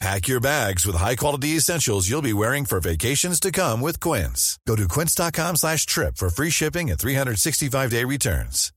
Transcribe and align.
Pack 0.00 0.28
your 0.28 0.38
bags 0.38 0.86
with 0.86 0.94
high-quality 0.94 1.56
essentials 1.56 2.08
you'll 2.08 2.22
be 2.22 2.32
wearing 2.32 2.64
for 2.64 2.78
vacations 2.78 3.40
to 3.40 3.50
come 3.50 3.80
with 3.80 3.98
Quince. 3.98 4.56
Go 4.64 4.76
to 4.76 4.86
quince.com 4.86 5.56
slash 5.56 5.86
trip 5.86 6.16
for 6.16 6.30
free 6.30 6.50
shipping 6.50 6.88
and 6.88 6.98
365-day 6.98 8.04
returns. 8.04 8.72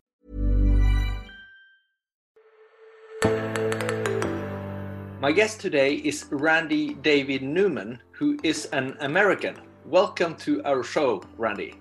My 5.20 5.32
guest 5.32 5.62
today 5.62 5.94
is 5.94 6.26
Randy 6.32 6.96
David 6.96 7.44
Newman, 7.44 8.00
who 8.14 8.40
is 8.42 8.66
an 8.74 8.98
American. 9.02 9.56
Welcome 9.86 10.34
to 10.38 10.64
our 10.64 10.82
show, 10.82 11.22
Randy. 11.38 11.76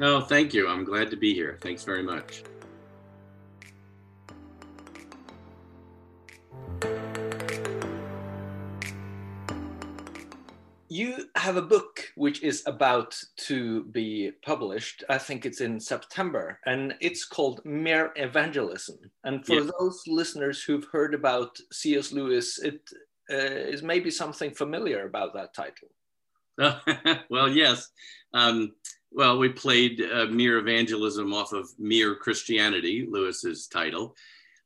Oh, 0.00 0.20
thank 0.20 0.54
you. 0.54 0.68
I'm 0.68 0.84
glad 0.84 1.10
to 1.10 1.16
be 1.16 1.34
here. 1.34 1.58
Thanks 1.60 1.82
very 1.82 2.04
much. 2.04 2.44
You 10.94 11.28
have 11.34 11.56
a 11.56 11.70
book 11.76 12.12
which 12.14 12.44
is 12.44 12.62
about 12.66 13.20
to 13.48 13.82
be 13.86 14.30
published. 14.46 15.02
I 15.08 15.18
think 15.18 15.44
it's 15.44 15.60
in 15.60 15.80
September, 15.80 16.60
and 16.66 16.94
it's 17.00 17.24
called 17.24 17.64
Mere 17.64 18.12
Evangelism. 18.14 18.98
And 19.24 19.44
for 19.44 19.54
Yes. 19.54 19.72
those 19.76 20.04
listeners 20.06 20.62
who've 20.62 20.86
heard 20.92 21.12
about 21.12 21.58
C.S. 21.72 22.12
Lewis, 22.12 22.60
it 22.60 22.80
uh, 23.28 23.72
is 23.74 23.82
maybe 23.82 24.08
something 24.08 24.52
familiar 24.54 25.04
about 25.04 25.34
that 25.34 25.52
title. 25.52 25.90
well, 27.28 27.48
yes. 27.48 27.90
Um, 28.32 28.76
well, 29.10 29.36
we 29.36 29.48
played 29.48 30.00
uh, 30.00 30.26
Mere 30.26 30.58
Evangelism 30.58 31.34
off 31.34 31.52
of 31.52 31.68
Mere 31.76 32.14
Christianity, 32.14 33.04
Lewis's 33.10 33.66
title. 33.66 34.14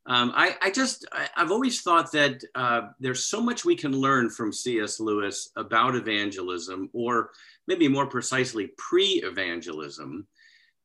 Um, 0.05 0.31
I, 0.35 0.55
I 0.61 0.71
just, 0.71 1.05
I, 1.11 1.27
I've 1.35 1.51
always 1.51 1.81
thought 1.81 2.11
that 2.13 2.43
uh, 2.55 2.89
there's 2.99 3.25
so 3.25 3.41
much 3.41 3.65
we 3.65 3.75
can 3.75 3.91
learn 3.91 4.29
from 4.29 4.51
C.S. 4.51 4.99
Lewis 4.99 5.51
about 5.55 5.95
evangelism, 5.95 6.89
or 6.93 7.31
maybe 7.67 7.87
more 7.87 8.07
precisely, 8.07 8.71
pre 8.77 9.21
evangelism, 9.23 10.27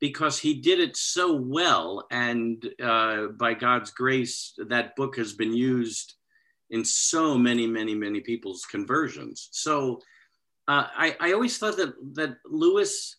because 0.00 0.38
he 0.38 0.54
did 0.54 0.80
it 0.80 0.96
so 0.96 1.34
well. 1.34 2.06
And 2.10 2.68
uh, 2.82 3.28
by 3.38 3.54
God's 3.54 3.90
grace, 3.92 4.52
that 4.68 4.96
book 4.96 5.16
has 5.16 5.32
been 5.32 5.54
used 5.54 6.14
in 6.70 6.84
so 6.84 7.38
many, 7.38 7.66
many, 7.66 7.94
many 7.94 8.20
people's 8.20 8.64
conversions. 8.64 9.48
So 9.52 10.00
uh, 10.66 10.86
I, 10.94 11.16
I 11.20 11.32
always 11.32 11.56
thought 11.56 11.76
that 11.76 11.94
that 12.14 12.36
Lewis 12.46 13.16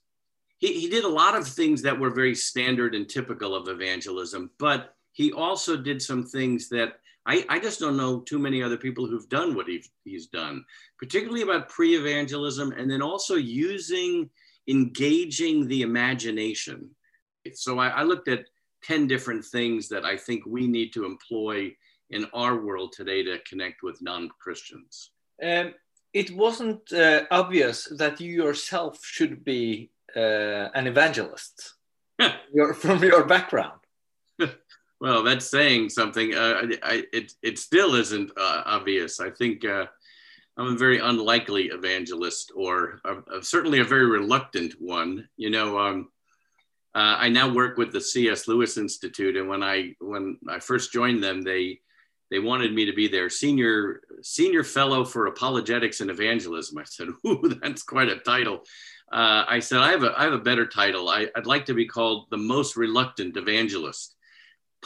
he, 0.58 0.80
he 0.80 0.90
did 0.90 1.04
a 1.04 1.10
lot 1.10 1.36
of 1.36 1.48
things 1.48 1.82
that 1.82 2.00
were 2.00 2.10
very 2.10 2.36
standard 2.36 2.96
and 2.96 3.08
typical 3.08 3.56
of 3.56 3.68
evangelism, 3.68 4.52
but 4.58 4.95
he 5.16 5.32
also 5.32 5.78
did 5.78 6.02
some 6.02 6.26
things 6.26 6.68
that 6.70 7.00
I, 7.26 7.46
I 7.48 7.58
just 7.58 7.80
don't 7.80 7.96
know 7.96 8.20
too 8.20 8.38
many 8.38 8.62
other 8.62 8.76
people 8.76 9.08
who've 9.08 9.30
done 9.30 9.56
what 9.56 9.68
he, 9.68 9.82
he's 10.04 10.28
done, 10.28 10.66
particularly 11.00 11.42
about 11.42 11.70
pre 11.70 11.96
evangelism 11.96 12.74
and 12.74 12.92
then 12.92 13.02
also 13.02 13.36
using, 13.36 14.30
engaging 14.68 15.68
the 15.68 15.84
imagination. 15.84 16.90
So 17.54 17.80
I, 17.80 17.88
I 17.88 18.04
looked 18.04 18.28
at 18.28 18.46
10 18.84 19.08
different 19.08 19.46
things 19.46 19.88
that 19.88 20.04
I 20.04 20.18
think 20.18 20.46
we 20.46 20.68
need 20.68 20.92
to 20.94 21.06
employ 21.06 21.74
in 22.10 22.28
our 22.34 22.58
world 22.58 22.92
today 22.92 23.24
to 23.24 23.40
connect 23.50 23.84
with 23.84 24.02
non 24.02 24.30
Christians. 24.38 25.12
Um, 25.42 25.74
it 26.14 26.36
wasn't 26.36 26.92
uh, 26.92 27.24
obvious 27.32 27.86
that 27.98 28.20
you 28.20 28.32
yourself 28.44 29.00
should 29.02 29.46
be 29.46 29.92
uh, 30.14 30.70
an 30.76 30.88
evangelist 30.88 31.76
your, 32.54 32.74
from 32.74 33.02
your 33.02 33.24
background. 33.24 33.80
Well, 35.02 35.24
that's 35.24 35.50
saying 35.50 35.90
something. 35.90 36.34
Uh, 36.34 36.68
I, 36.84 37.04
it, 37.12 37.34
it 37.44 37.60
still 37.60 37.96
isn't 37.96 38.32
uh, 38.38 38.64
obvious. 38.66 39.20
I 39.20 39.30
think 39.30 39.66
uh, 39.66 39.86
I'm 40.58 40.74
a 40.74 40.78
very 40.78 41.00
unlikely 41.00 41.66
evangelist, 41.66 42.52
or 42.56 43.00
a, 43.06 43.40
a- 43.40 43.44
certainly 43.44 43.80
a 43.80 43.84
very 43.86 44.06
reluctant 44.06 44.76
one. 44.80 45.28
You 45.38 45.50
know, 45.50 45.78
um, 45.80 46.10
uh, 46.96 47.18
I 47.20 47.30
now 47.30 47.54
work 47.54 47.78
with 47.78 47.92
the 47.92 48.02
C.S. 48.02 48.48
Lewis 48.48 48.78
Institute, 48.78 49.36
and 49.38 49.50
when 49.50 49.64
I 49.64 49.96
when 50.00 50.38
I 50.50 50.60
first 50.60 50.94
joined 50.94 51.22
them, 51.24 51.42
they 51.42 51.82
they 52.32 52.40
wanted 52.40 52.74
me 52.74 52.86
to 52.86 52.94
be 52.94 53.08
their 53.10 53.30
senior 53.30 54.02
senior 54.22 54.64
fellow 54.64 55.04
for 55.04 55.28
apologetics 55.28 56.00
and 56.00 56.10
evangelism. 56.10 56.78
I 56.78 56.84
said, 56.86 57.10
"Ooh, 57.28 57.42
that's 57.62 57.84
quite 57.84 58.10
a 58.10 58.20
title." 58.20 58.62
Uh, 59.12 59.44
I 59.48 59.60
said, 59.60 59.80
"I 59.80 59.92
have 59.92 60.04
a 60.04 60.14
I 60.18 60.24
have 60.24 60.34
a 60.34 60.40
better 60.40 60.66
title. 60.66 61.10
I, 61.10 61.28
I'd 61.36 61.48
like 61.48 61.66
to 61.66 61.74
be 61.74 61.86
called 61.86 62.28
the 62.32 62.38
most 62.38 62.78
reluctant 62.78 63.36
evangelist." 63.36 64.15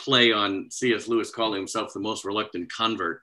Play 0.04 0.32
on 0.32 0.70
C.S. 0.72 1.08
Lewis 1.08 1.32
calling 1.32 1.60
himself 1.60 1.94
the 1.94 2.00
most 2.00 2.26
reluctant 2.26 2.72
convert. 2.72 3.22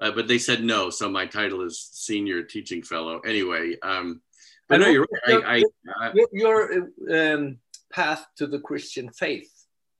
Uh, 0.00 0.10
but 0.10 0.26
they 0.26 0.38
said 0.38 0.64
no, 0.64 0.90
so 0.90 1.08
my 1.08 1.24
title 1.24 1.62
is 1.62 1.88
senior 1.92 2.42
teaching 2.42 2.82
fellow. 2.82 3.20
Anyway, 3.20 3.76
um, 3.82 4.20
but 4.68 4.80
no, 4.80 4.88
you're 4.88 5.06
right. 5.28 5.44
I, 5.44 5.56
I, 5.56 6.08
I, 6.08 6.12
your, 6.32 6.88
your 7.08 7.34
um, 7.34 7.58
path 7.92 8.26
to 8.38 8.46
the 8.46 8.58
Christian 8.58 9.10
faith 9.10 9.50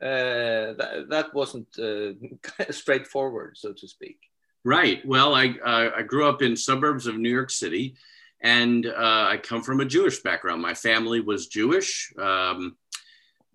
uh, 0.03 0.75
that, 0.75 1.07
that 1.11 1.35
wasn't 1.35 1.69
uh, 1.79 2.13
straightforward, 2.71 3.57
so 3.57 3.73
to 3.73 3.87
speak. 3.87 4.19
right. 4.65 5.05
Well, 5.07 5.35
I 5.35 5.55
uh, 5.65 5.91
I 5.97 6.03
grew 6.03 6.29
up 6.29 6.43
in 6.43 6.57
suburbs 6.57 7.07
of 7.07 7.17
New 7.17 7.31
York 7.31 7.51
City, 7.51 7.97
and 8.43 8.87
uh, 8.87 9.27
I 9.31 9.39
come 9.43 9.63
from 9.63 9.81
a 9.81 9.85
Jewish 9.85 10.23
background. 10.23 10.61
My 10.61 10.75
family 10.75 11.21
was 11.21 11.47
Jewish. 11.47 12.13
Um, 12.19 12.77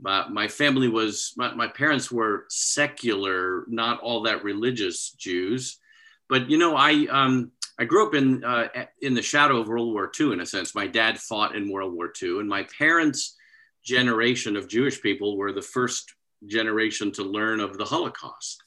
my, 0.01 0.27
my 0.29 0.47
family 0.47 0.87
was 0.87 1.33
my, 1.37 1.53
my 1.53 1.67
parents 1.67 2.11
were 2.11 2.45
secular, 2.50 3.65
not 3.68 4.00
all 4.00 4.24
that 4.24 4.44
religious 4.44 5.12
Jews, 5.12 5.79
but 6.27 6.50
you 6.50 6.57
know 6.57 6.75
I 6.75 7.07
um, 7.09 7.51
I 7.77 7.85
grew 7.85 8.07
up 8.07 8.15
in 8.15 8.44
uh, 8.44 8.68
in 9.01 9.13
the 9.13 9.21
shadow 9.21 9.59
of 9.59 9.68
World 9.68 9.94
War 9.94 10.12
II 10.18 10.33
in 10.33 10.41
a 10.41 10.45
sense. 10.45 10.75
My 10.75 10.88
dad 10.88 11.19
fought 11.19 11.56
in 11.56 11.71
World 11.71 11.94
War 11.94 12.12
II, 12.21 12.39
and 12.39 12.50
my 12.50 12.68
parents' 12.77 13.35
generation 13.83 14.56
of 14.56 14.68
Jewish 14.68 15.01
people 15.01 15.38
were 15.38 15.51
the 15.51 15.62
first 15.62 16.13
generation 16.45 17.12
to 17.13 17.24
learn 17.24 17.59
of 17.59 17.77
the 17.77 17.85
Holocaust. 17.85 18.63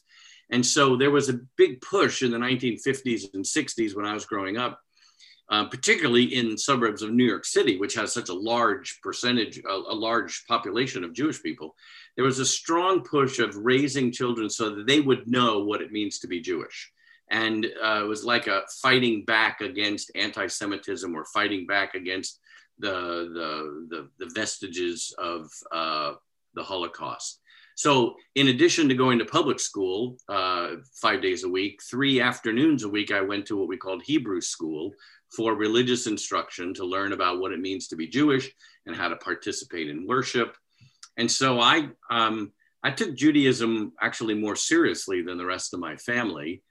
And 0.51 0.65
so 0.65 0.97
there 0.97 1.11
was 1.11 1.29
a 1.29 1.41
big 1.57 1.81
push 1.81 2.23
in 2.23 2.31
the 2.31 2.39
1950s 2.39 3.33
and 3.33 3.45
60s 3.45 3.97
when 3.97 4.05
I 4.05 4.13
was 4.13 4.27
growing 4.27 4.59
up, 4.59 4.82
uh, 5.53 5.67
particularly 5.67 6.35
in 6.35 6.57
suburbs 6.57 7.03
of 7.03 7.13
New 7.13 7.27
York 7.27 7.45
City, 7.45 7.79
which 7.79 7.93
has 7.93 8.11
such 8.11 8.31
a 8.31 8.35
large 8.35 8.99
percentage, 9.03 9.59
a, 9.59 9.71
a 9.71 9.95
large 9.95 10.47
population 10.47 11.05
of 11.05 11.13
Jewish 11.13 11.43
people. 11.43 11.77
There 12.17 12.25
was 12.25 12.39
a 12.39 12.47
strong 12.47 13.03
push 13.03 13.39
of 13.39 13.55
raising 13.55 14.11
children 14.11 14.49
so 14.49 14.75
that 14.75 14.87
they 14.87 15.01
would 15.01 15.29
know 15.29 15.63
what 15.63 15.83
it 15.83 15.93
means 15.93 16.19
to 16.21 16.27
be 16.27 16.41
Jewish. 16.41 16.91
And 17.31 17.67
uh, 17.85 18.01
it 18.03 18.09
was 18.09 18.25
like 18.25 18.47
a 18.47 18.63
fighting 18.81 19.27
back 19.27 19.61
against 19.61 20.11
anti 20.15 20.47
Semitism 20.47 21.15
or 21.15 21.27
fighting 21.27 21.67
back 21.67 21.95
against 21.95 22.41
the, 22.79 22.91
the, 22.91 23.87
the, 23.91 24.25
the 24.25 24.33
vestiges 24.35 25.15
of 25.19 25.51
uh, 25.71 26.15
the 26.55 26.63
Holocaust. 26.63 27.41
So, 27.75 28.17
in 28.35 28.49
addition 28.49 28.89
to 28.89 28.95
going 28.95 29.19
to 29.19 29.25
public 29.25 29.59
school 29.59 30.17
uh, 30.29 30.77
five 30.95 31.23
days 31.23 31.45
a 31.45 31.49
week, 31.49 31.81
three 31.83 32.21
afternoons 32.21 32.85
a 32.85 32.89
week, 32.89 33.11
I 33.11 33.23
went 33.23 33.47
to 33.47 33.57
what 33.57 33.69
we 33.69 33.79
called 33.79 34.03
Hebrew 34.03 34.43
school 34.43 34.93
for 35.37 35.55
religious 35.55 36.07
instruction 36.07 36.75
to 36.75 36.85
learn 36.85 37.13
about 37.13 37.41
what 37.41 37.53
it 37.53 37.61
means 37.61 37.89
to 37.89 37.97
be 37.97 38.07
Jewish 38.07 38.51
and 38.87 38.95
how 38.95 39.09
to 39.09 39.17
participate 39.17 39.89
in 39.89 40.07
worship. 40.07 40.57
And 41.17 41.31
so 41.31 41.61
I, 41.61 41.89
um, 42.11 42.53
I 42.83 42.91
took 42.91 43.15
Judaism 43.15 43.93
actually 44.01 44.35
more 44.35 44.57
seriously 44.57 45.23
than 45.23 45.39
the 45.39 45.47
rest 45.47 45.75
of 45.75 45.81
my 45.81 45.97
family. 45.97 46.63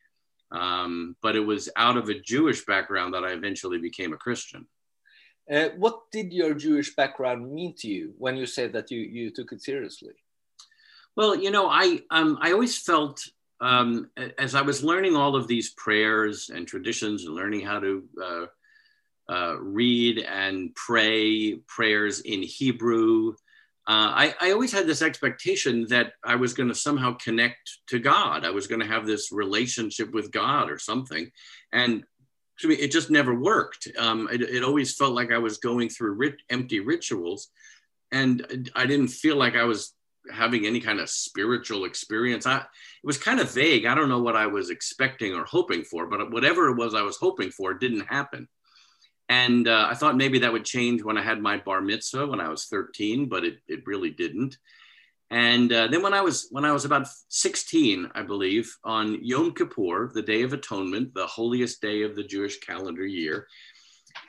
Um, 0.52 1.16
but 1.22 1.36
it 1.36 1.40
was 1.40 1.70
out 1.78 1.98
of 1.98 2.10
a 2.10 2.20
Jewish 2.20 2.66
background 2.66 3.14
that 3.14 3.24
I 3.24 3.32
eventually 3.32 3.78
became 3.78 4.14
a 4.14 4.18
Christian. 4.18 4.68
Uh, 5.52 5.70
what 5.78 6.02
did 6.12 6.34
your 6.34 6.54
Jewish 6.54 6.96
background 6.96 7.52
mean 7.52 7.74
to 7.80 7.88
you 7.88 8.14
when 8.18 8.36
you 8.36 8.46
said 8.46 8.74
that 8.74 8.92
you, 8.92 9.00
you 9.00 9.32
took 9.32 9.52
it 9.54 9.62
seriously? 9.62 10.14
Well, 11.16 11.36
you 11.36 11.52
know, 11.52 11.68
I 11.68 12.02
um, 12.10 12.38
I 12.42 12.52
always 12.54 12.78
felt 12.78 13.22
um, 13.62 14.10
as 14.40 14.56
I 14.56 14.62
was 14.62 14.84
learning 14.84 15.16
all 15.16 15.36
of 15.36 15.48
these 15.48 15.70
prayers 15.72 16.50
and 16.50 16.68
traditions 16.68 17.26
and 17.26 17.36
learning 17.36 17.62
how 17.62 17.80
to 17.80 18.04
uh, 18.22 18.46
uh, 19.32 19.56
read 19.60 20.18
and 20.20 20.74
pray 20.74 21.56
prayers 21.68 22.22
in 22.22 22.42
Hebrew, 22.42 23.36
uh, 23.88 24.14
I, 24.14 24.36
I, 24.42 24.52
always 24.52 24.72
had 24.72 24.86
this 24.88 25.02
expectation 25.02 25.88
that 25.90 26.14
I 26.24 26.36
was 26.36 26.54
going 26.54 26.70
to 26.70 26.76
somehow 26.76 27.14
connect 27.14 27.80
to 27.88 28.00
God. 28.00 28.46
I 28.46 28.52
was 28.52 28.68
going 28.68 28.82
to 28.82 28.88
have 28.88 29.06
this 29.06 29.32
relationship 29.32 30.12
with 30.12 30.32
God 30.32 30.70
or 30.70 30.78
something. 30.78 31.32
And 31.74 32.04
to 32.60 32.68
me, 32.68 32.76
it 32.76 32.92
just 32.92 33.10
never 33.10 33.34
worked. 33.34 33.88
Um, 33.98 34.28
it, 34.32 34.42
it, 34.42 34.64
always 34.64 34.96
felt 34.96 35.14
like 35.14 35.32
I 35.32 35.40
was 35.40 35.58
going 35.58 35.90
through 35.90 36.14
rit- 36.14 36.42
empty 36.50 36.80
rituals. 36.80 37.50
And 38.12 38.70
I 38.76 38.86
didn't 38.86 39.08
feel 39.08 39.36
like 39.36 39.56
I 39.56 39.64
was 39.64 39.94
having 40.32 40.66
any 40.66 40.80
kind 40.80 41.00
of 41.00 41.10
spiritual 41.10 41.86
experience. 41.86 42.46
I, 42.46 42.58
it 42.58 42.66
was 43.04 43.18
kind 43.18 43.40
of 43.40 43.52
vague. 43.52 43.86
I 43.86 43.96
don't 43.96 44.10
know 44.10 44.22
what 44.22 44.36
I 44.36 44.48
was 44.48 44.70
expecting 44.70 45.34
or 45.34 45.46
hoping 45.46 45.84
for, 45.84 46.08
but 46.08 46.32
whatever 46.32 46.68
it 46.68 46.78
was 46.78 46.94
I 46.94 47.02
was 47.02 47.18
hoping 47.18 47.50
for 47.50 47.74
didn't 47.74 48.06
happen. 48.08 48.48
And 49.30 49.68
uh, 49.68 49.88
I 49.90 49.96
thought 49.96 50.18
maybe 50.18 50.40
that 50.40 50.52
would 50.52 50.66
change 50.66 51.04
when 51.04 51.18
I 51.18 51.24
had 51.24 51.42
my 51.42 51.58
bar 51.58 51.82
mitzvah 51.82 52.28
when 52.28 52.42
I 52.42 52.50
was 52.50 52.66
13, 52.66 53.30
but 53.30 53.46
it, 53.46 53.60
it 53.68 53.88
really 53.88 54.12
didn't. 54.12 54.58
And 55.30 55.72
uh, 55.72 55.88
then 55.88 56.04
when 56.04 56.14
I 56.14 56.20
was 56.20 56.50
when 56.52 56.66
I 56.66 56.74
was 56.74 56.84
about 56.84 57.08
16, 57.30 58.12
I 58.14 58.22
believe, 58.22 58.70
on 58.84 59.24
Yom 59.24 59.54
Kippur, 59.54 60.12
the 60.14 60.22
Day 60.22 60.42
of 60.42 60.52
Atonement, 60.52 61.14
the 61.14 61.26
holiest 61.26 61.82
day 61.82 62.02
of 62.02 62.18
the 62.18 62.24
Jewish 62.26 62.60
calendar 62.60 63.06
year, 63.06 63.48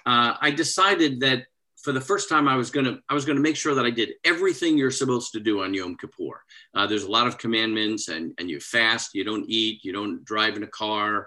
uh, 0.07 0.35
I 0.41 0.53
decided 0.53 1.19
that 1.21 1.47
for 1.83 1.93
the 1.93 2.01
first 2.01 2.29
time 2.29 2.49
I 2.49 2.57
was 2.57 2.71
gonna 2.71 2.99
I 3.09 3.15
was 3.15 3.25
gonna 3.25 3.41
make 3.41 3.57
sure 3.57 3.75
that 3.75 3.85
I 3.85 3.91
did 3.91 4.15
everything 4.25 4.79
you're 4.79 4.91
supposed 4.91 5.33
to 5.33 5.41
do 5.41 5.63
on 5.63 5.75
Yom 5.75 5.97
Kippur. 5.97 6.43
Uh, 6.75 6.87
there's 6.87 7.05
a 7.05 7.11
lot 7.11 7.27
of 7.27 7.39
commandments, 7.39 8.09
and 8.09 8.33
and 8.39 8.49
you 8.49 8.61
fast, 8.61 9.15
you 9.15 9.25
don't 9.25 9.45
eat, 9.49 9.85
you 9.85 9.93
don't 9.93 10.25
drive 10.25 10.57
in 10.57 10.63
a 10.63 10.69
car, 10.69 11.27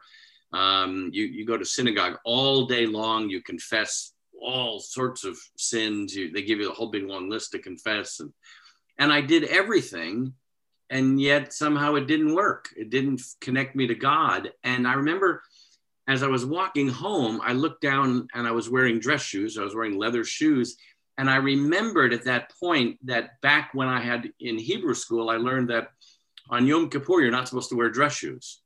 um, 0.56 1.10
you, 1.12 1.26
you 1.26 1.46
go 1.46 1.58
to 1.58 1.66
synagogue 1.66 2.18
all 2.24 2.66
day 2.66 2.86
long, 2.86 3.30
you 3.30 3.42
confess 3.42 4.14
all 4.42 4.80
sorts 4.80 5.26
of 5.26 5.38
sins. 5.58 6.16
You, 6.16 6.32
they 6.32 6.44
give 6.44 6.60
you 6.60 6.72
a 6.72 6.74
whole 6.74 6.90
big 6.90 7.04
long 7.04 7.30
list 7.30 7.52
to 7.52 7.60
confess. 7.60 8.22
And, 8.22 8.32
and 8.98 9.12
I 9.12 9.20
did 9.20 9.44
everything, 9.44 10.34
and 10.90 11.20
yet 11.20 11.52
somehow 11.52 11.96
it 11.96 12.08
didn't 12.08 12.36
work. 12.36 12.70
It 12.78 12.90
didn't 12.90 13.22
connect 13.42 13.76
me 13.76 13.88
to 13.88 13.96
God. 13.96 14.52
And 14.64 14.88
I 14.88 14.94
remember 14.94 15.44
as 16.08 16.24
I 16.24 16.28
was 16.28 16.46
walking 16.46 16.88
home, 16.88 17.42
I 17.44 17.54
looked 17.54 17.82
down 17.82 18.28
and 18.34 18.48
I 18.48 18.52
was 18.52 18.70
wearing 18.70 19.00
dress 19.00 19.24
shoes, 19.24 19.58
I 19.58 19.64
was 19.64 19.76
wearing 19.76 19.98
leather 19.98 20.24
shoes. 20.24 20.78
And 21.18 21.30
I 21.30 21.38
remembered 21.38 22.14
at 22.14 22.26
that 22.26 22.52
point 22.60 23.00
that 23.06 23.42
back 23.42 23.72
when 23.74 23.88
I 23.88 24.02
had 24.02 24.30
in 24.40 24.58
Hebrew 24.58 24.94
school, 24.94 25.30
I 25.30 25.38
learned 25.38 25.70
that 25.70 25.92
on 26.50 26.68
Yom 26.68 26.90
Kippur, 26.90 27.22
you're 27.22 27.32
not 27.32 27.48
supposed 27.48 27.70
to 27.70 27.76
wear 27.76 27.90
dress 27.90 28.16
shoes. 28.16 28.62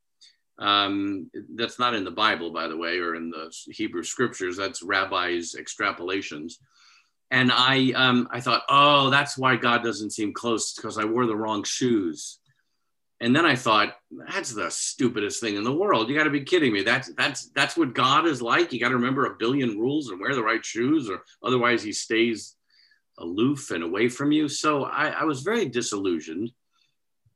Um, 0.58 1.30
that's 1.56 1.80
not 1.80 1.94
in 1.94 2.04
the 2.04 2.12
Bible, 2.12 2.52
by 2.52 2.68
the 2.68 2.76
way, 2.76 3.00
or 3.00 3.16
in 3.16 3.30
the 3.30 3.54
Hebrew 3.68 4.04
scriptures. 4.04 4.58
That's 4.58 4.84
rabbis' 4.84 5.56
extrapolations. 5.56 6.56
And 7.32 7.52
I, 7.54 7.94
um, 7.96 8.28
I 8.32 8.42
thought, 8.42 8.64
oh, 8.68 9.10
that's 9.10 9.38
why 9.38 9.56
God 9.56 9.84
doesn't 9.84 10.12
seem 10.12 10.34
close 10.34 10.74
because 10.74 10.98
I 10.98 11.06
wore 11.06 11.28
the 11.28 11.36
wrong 11.36 11.64
shoes. 11.64 12.39
And 13.22 13.36
then 13.36 13.46
I 13.46 13.56
thought, 13.56 13.96
that's 14.12 14.54
the 14.54 14.70
stupidest 14.70 15.42
thing 15.42 15.56
in 15.56 15.64
the 15.64 15.74
world. 15.74 16.10
You 16.10 16.18
got 16.18 16.24
to 16.24 16.30
be 16.30 16.46
kidding 16.46 16.72
me. 16.72 16.84
That's 16.84 17.14
that's 17.16 17.50
that's 17.50 17.76
what 17.76 17.94
God 17.94 18.26
is 18.26 18.42
like. 18.42 18.72
You 18.72 18.80
got 18.80 18.90
to 18.90 18.96
remember 18.96 19.26
a 19.26 19.36
billion 19.36 19.78
rules 19.78 20.10
and 20.10 20.20
wear 20.20 20.34
the 20.34 20.44
right 20.44 20.64
shoes, 20.64 21.10
or 21.10 21.24
otherwise 21.44 21.84
He 21.84 21.92
stays 21.92 22.56
aloof 23.18 23.72
and 23.72 23.84
away 23.84 24.08
from 24.08 24.32
you. 24.32 24.48
So 24.48 24.86
I, 24.86 25.10
I 25.10 25.24
was 25.26 25.42
very 25.42 25.66
disillusioned 25.66 26.52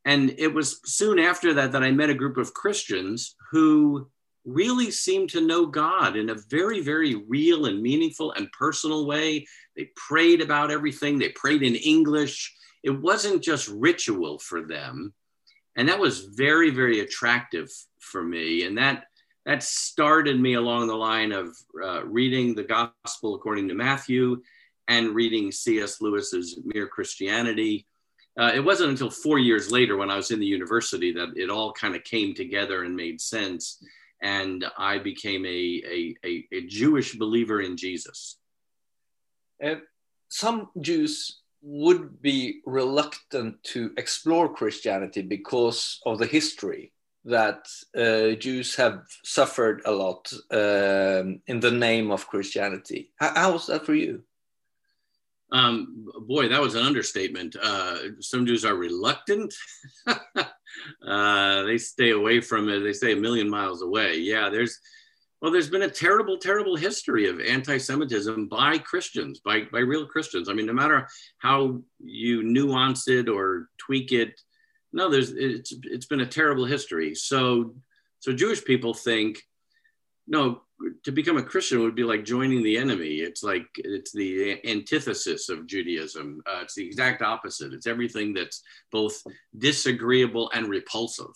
and 0.06 0.35
it 0.38 0.53
was 0.53 0.80
soon 0.85 1.19
after 1.19 1.53
that 1.53 1.71
that 1.71 1.83
I 1.83 1.91
met 1.91 2.09
a 2.09 2.15
group 2.15 2.38
of 2.38 2.53
Christians 2.53 3.35
who 3.51 4.09
really 4.45 4.91
seemed 4.91 5.30
to 5.30 5.45
know 5.45 5.65
God 5.65 6.18
in 6.18 6.30
a 6.30 6.35
very, 6.50 6.81
very 6.81 7.15
real 7.15 7.65
and 7.65 7.81
meaningful 7.81 8.33
and 8.33 8.51
personal 8.51 9.06
way. 9.06 9.45
They 9.77 9.89
prayed 9.95 10.41
about 10.41 10.71
everything, 10.71 11.18
they 11.18 11.30
prayed 11.30 11.63
in 11.63 11.75
English. 11.75 12.53
It 12.83 12.89
wasn't 12.89 13.41
just 13.41 13.69
ritual 13.69 14.39
for 14.39 14.62
them. 14.62 15.13
And 15.75 15.90
that 15.90 16.00
was 16.00 16.25
very, 16.25 16.70
very 16.70 17.00
attractive 17.00 17.70
for 18.00 18.24
me. 18.24 18.66
And 18.66 18.78
that 18.78 19.06
that 19.46 19.62
started 19.62 20.40
me 20.40 20.54
along 20.54 20.88
the 20.88 20.96
line 20.96 21.34
of 21.34 21.56
uh, 21.84 22.06
reading 22.06 22.56
the 22.56 22.64
gospel 22.64 23.36
according 23.36 23.68
to 23.68 23.74
Matthew 23.74 24.42
and 24.88 25.14
reading 25.14 25.52
C.S. 25.52 26.00
Lewis's 26.00 26.60
Mere 26.64 26.88
Christianity 26.88 27.86
uh, 28.40 28.52
it 28.54 28.60
wasn't 28.60 28.90
until 28.90 29.12
four 29.12 29.38
years 29.38 29.72
later 29.72 29.96
when 29.96 30.10
I 30.10 30.16
was 30.16 30.31
in 30.31 30.40
the 30.40 30.46
university 30.46 31.14
that 31.14 31.34
it 31.36 31.50
all 31.50 31.72
kind 31.72 31.96
of 31.96 32.04
came 32.04 32.34
together 32.34 32.84
and 32.84 32.96
made 32.96 33.22
sense. 33.22 33.84
And 34.22 34.66
I 34.78 34.98
became 34.98 35.46
a, 35.46 35.50
a, 35.50 36.16
a, 36.26 36.46
a 36.52 36.62
Jewish 36.66 37.16
believer 37.16 37.62
in 37.62 37.78
Jesus. 37.78 38.38
Uh, 39.64 39.76
some 40.30 40.69
Jews 40.81 41.42
would 41.63 42.21
be 42.21 42.62
reluctant 42.65 43.63
to 43.63 43.92
explore 43.98 44.54
Christianity 44.54 45.21
because 45.21 46.00
of 46.06 46.19
the 46.19 46.25
history 46.25 46.92
that 47.25 47.68
uh, 47.98 48.36
Jews 48.36 48.75
have 48.75 49.04
suffered 49.24 49.81
a 49.86 49.92
lot 49.92 50.31
um, 50.51 51.39
in 51.48 51.62
the 51.62 51.71
name 51.71 52.12
of 52.12 52.27
Christianity. 52.27 53.13
How, 53.18 53.33
how 53.33 53.51
was 53.54 53.68
that 53.68 53.86
for 53.86 53.94
you? 53.94 54.24
Um, 55.54 56.07
boy, 56.27 56.50
that 56.50 56.60
was 56.60 56.75
an 56.75 56.83
understatement. 56.83 57.56
Uh, 57.62 57.98
some 58.19 58.45
Jews 58.45 58.66
are 58.66 58.75
reluctant. 58.75 59.54
uh, 60.07 61.64
they 61.64 61.78
stay 61.78 62.09
away 62.09 62.42
from 62.42 62.68
it. 62.69 62.80
They 62.80 62.94
stay 62.94 63.14
a 63.14 63.18
million 63.18 63.49
miles 63.49 63.83
away. 63.83 64.18
Yeah, 64.18 64.49
there's, 64.49 64.80
well, 65.44 65.52
there's 65.52 65.69
been 65.69 65.81
a 65.81 65.90
terrible, 65.90 66.38
terrible 66.38 66.78
history 66.78 67.28
of 67.28 67.42
anti-Semitism 67.42 68.47
by 68.47 68.78
Christians, 68.78 69.42
by, 69.44 69.64
by 69.73 69.80
real 69.80 70.06
Christians. 70.06 70.47
I 70.47 70.54
mean, 70.54 70.66
no 70.66 70.71
matter 70.71 71.06
how 71.40 71.81
you 72.00 72.44
nuance 72.44 73.09
it 73.09 73.28
or 73.28 73.68
tweak 73.78 74.14
it, 74.14 74.40
no, 74.94 75.09
there's, 75.09 75.31
it's, 75.31 75.73
it's 75.83 76.06
been 76.06 76.21
a 76.21 76.26
terrible 76.26 76.64
history. 76.64 77.14
So, 77.14 77.76
so 78.19 78.31
Jewish 78.31 78.64
people 78.64 78.94
think, 78.94 79.42
no, 80.28 80.62
to 81.04 81.12
become 81.12 81.35
a 81.35 81.44
Christian 81.44 81.81
would 81.81 81.94
be 81.94 82.06
like 82.06 82.23
joining 82.23 82.64
the 82.64 82.78
enemy. 82.78 83.16
It's 83.16 83.44
like 83.44 83.68
it's 83.76 84.14
the 84.14 84.66
antithesis 84.66 85.50
of 85.50 85.68
Judaism. 85.68 86.42
Uh, 86.45 86.62
it's 86.62 86.76
the 86.76 86.85
exact 86.85 87.21
opposite. 87.21 87.73
It's 87.73 87.88
everything 87.88 88.33
that's 88.33 88.64
both 88.94 89.21
disagreeable 89.57 90.50
and 90.54 90.69
repulsive. 90.69 91.35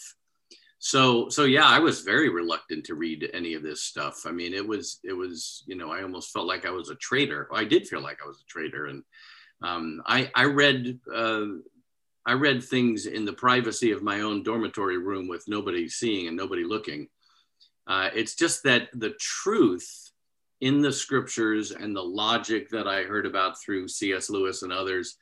So 0.80 1.30
so 1.30 1.46
yeah, 1.46 1.66
I 1.66 1.80
was 1.80 2.02
very 2.02 2.30
reluctant 2.30 2.86
to 2.86 2.96
read 2.96 3.30
any 3.34 3.56
of 3.56 3.64
this 3.64 3.84
stuff. 3.84 4.26
I 4.26 4.32
mean, 4.32 4.54
it 4.54 4.66
was 4.66 5.00
it 5.04 5.14
was 5.14 5.64
you 5.68 5.76
know 5.76 5.92
I 5.92 6.04
almost 6.04 6.32
felt 6.32 6.48
like 6.48 6.66
I 6.66 6.72
was 6.72 6.90
a 6.90 6.96
traitor. 6.96 7.48
I 7.54 7.64
did 7.64 7.88
feel 7.88 8.02
like 8.02 8.20
I 8.24 8.28
was 8.28 8.42
a 8.42 8.52
traitor, 8.52 8.88
and 8.88 9.04
um, 9.64 10.02
I 10.06 10.32
I 10.36 10.46
read. 10.46 11.00
Uh, 11.14 11.46
I 12.26 12.34
read 12.34 12.62
things 12.62 13.06
in 13.06 13.24
the 13.24 13.32
privacy 13.32 13.92
of 13.94 14.04
my 14.04 14.20
own 14.20 14.44
dormitory 14.44 14.98
room 14.98 15.30
with 15.30 15.46
nobody 15.48 15.88
seeing 15.88 16.28
and 16.28 16.36
nobody 16.36 16.66
looking 16.66 17.08
uh, 17.88 18.10
it's 18.14 18.36
just 18.36 18.64
that 18.64 18.90
the 18.94 19.12
truth 19.20 20.12
in 20.60 20.82
the 20.82 20.92
scriptures 20.92 21.72
and 21.72 21.96
the 21.96 22.04
logic 22.04 22.70
that 22.70 22.88
I 22.88 23.04
heard 23.04 23.26
about 23.26 23.62
through 23.62 23.88
C.S. 23.88 24.30
Lewis 24.30 24.64
and 24.64 24.74
others, 24.74 25.18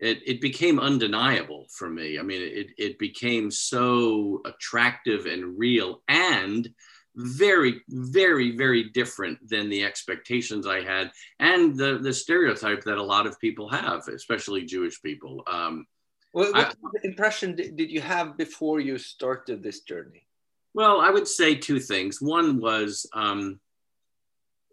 it, 0.00 0.20
it 0.26 0.40
became 0.40 0.78
undeniable 0.78 1.66
for 1.70 1.88
me. 1.88 2.18
I 2.18 2.22
mean, 2.22 2.42
it, 2.42 2.68
it 2.78 2.98
became 2.98 3.50
so 3.50 4.40
attractive 4.44 5.26
and 5.26 5.58
real 5.58 6.02
and 6.08 6.68
very, 7.16 7.80
very, 7.88 8.56
very 8.56 8.90
different 8.90 9.38
than 9.48 9.68
the 9.68 9.84
expectations 9.84 10.66
I 10.66 10.82
had 10.82 11.10
and 11.40 11.76
the, 11.76 11.98
the 11.98 12.12
stereotype 12.12 12.84
that 12.84 12.98
a 12.98 13.02
lot 13.02 13.26
of 13.26 13.40
people 13.40 13.68
have, 13.70 14.06
especially 14.06 14.64
Jewish 14.64 15.02
people. 15.02 15.42
Um, 15.48 15.86
what, 16.30 16.54
what 16.54 16.76
I, 16.76 17.06
impression 17.06 17.56
did, 17.56 17.76
did 17.76 17.90
you 17.90 18.00
have 18.00 18.36
before 18.36 18.78
you 18.78 18.98
started 18.98 19.62
this 19.62 19.80
journey? 19.80 20.26
Well, 20.74 21.00
I 21.00 21.10
would 21.10 21.26
say 21.26 21.56
two 21.56 21.80
things. 21.80 22.22
One 22.22 22.60
was, 22.60 23.04
um, 23.12 23.58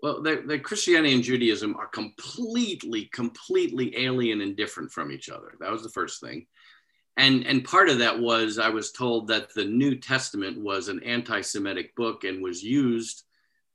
well, 0.06 0.22
the, 0.22 0.44
the, 0.46 0.60
Christianity 0.60 1.16
and 1.16 1.24
Judaism 1.24 1.76
are 1.78 1.88
completely, 1.88 3.06
completely 3.06 3.98
alien 3.98 4.42
and 4.42 4.56
different 4.56 4.92
from 4.92 5.12
each 5.12 5.30
other. 5.30 5.56
That 5.60 5.72
was 5.72 5.82
the 5.82 5.90
first 5.90 6.22
thing. 6.22 6.46
and 7.18 7.44
and 7.48 7.64
part 7.64 7.90
of 7.90 7.98
that 7.98 8.20
was 8.20 8.60
I 8.60 8.70
was 8.70 8.92
told 8.92 9.30
that 9.30 9.52
the 9.56 9.66
New 9.66 9.96
Testament 9.96 10.60
was 10.60 10.90
an 10.90 11.02
anti-Semitic 11.02 11.96
book 11.96 12.24
and 12.24 12.44
was 12.44 12.62
used 12.64 13.24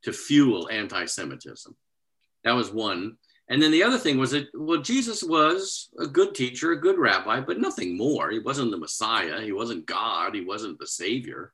to 0.05 0.13
fuel 0.13 0.69
anti-Semitism. 0.71 1.75
That 2.45 2.53
was 2.53 2.71
one. 2.71 3.17
And 3.49 3.61
then 3.61 3.73
the 3.73 3.83
other 3.83 3.99
thing 3.99 4.17
was 4.17 4.31
that 4.31 4.51
well, 4.55 4.83
Jesus 4.83 5.25
was 5.25 5.89
a 5.99 6.07
good 6.07 6.37
teacher, 6.37 6.71
a 6.71 6.81
good 6.81 6.97
rabbi, 6.97 7.41
but 7.41 7.59
nothing 7.59 7.97
more. 7.97 8.31
He 8.31 8.39
wasn't 8.39 8.71
the 8.71 8.85
Messiah. 8.87 9.41
He 9.41 9.51
wasn't 9.51 9.85
God. 9.85 10.37
He 10.37 10.45
wasn't 10.45 10.79
the 10.79 10.87
Savior. 10.87 11.53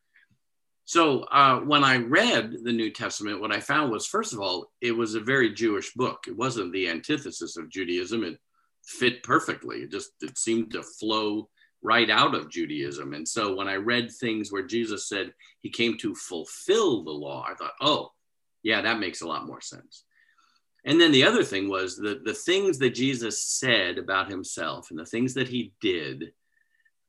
So 0.86 1.22
uh, 1.24 1.58
when 1.60 1.82
I 1.82 1.96
read 1.96 2.58
the 2.62 2.72
New 2.72 2.90
Testament, 2.90 3.40
what 3.40 3.52
I 3.52 3.58
found 3.58 3.90
was, 3.90 4.06
first 4.06 4.32
of 4.32 4.38
all, 4.38 4.70
it 4.80 4.92
was 4.92 5.16
a 5.16 5.20
very 5.20 5.52
Jewish 5.52 5.92
book. 5.94 6.24
It 6.28 6.36
wasn't 6.36 6.72
the 6.72 6.88
antithesis 6.88 7.56
of 7.56 7.68
Judaism. 7.68 8.22
It 8.22 8.38
fit 8.84 9.24
perfectly. 9.24 9.78
It 9.78 9.90
just 9.90 10.12
it 10.22 10.38
seemed 10.38 10.70
to 10.72 10.84
flow 10.84 11.48
right 11.82 12.08
out 12.08 12.36
of 12.36 12.50
Judaism. 12.50 13.14
And 13.14 13.26
so 13.26 13.56
when 13.56 13.66
I 13.66 13.74
read 13.74 14.12
things 14.12 14.52
where 14.52 14.62
Jesus 14.62 15.08
said 15.08 15.34
he 15.60 15.70
came 15.70 15.98
to 15.98 16.14
fulfill 16.14 17.02
the 17.02 17.10
law, 17.10 17.44
I 17.46 17.54
thought, 17.54 17.74
oh, 17.80 18.12
yeah, 18.62 18.80
that 18.82 19.00
makes 19.00 19.22
a 19.22 19.28
lot 19.28 19.46
more 19.46 19.60
sense. 19.60 20.04
And 20.84 21.00
then 21.00 21.10
the 21.10 21.24
other 21.24 21.42
thing 21.42 21.68
was 21.68 21.96
that 21.96 22.24
the 22.24 22.32
things 22.32 22.78
that 22.78 22.94
Jesus 22.94 23.42
said 23.42 23.98
about 23.98 24.30
himself 24.30 24.90
and 24.90 24.98
the 24.98 25.04
things 25.04 25.34
that 25.34 25.48
he 25.48 25.72
did 25.80 26.32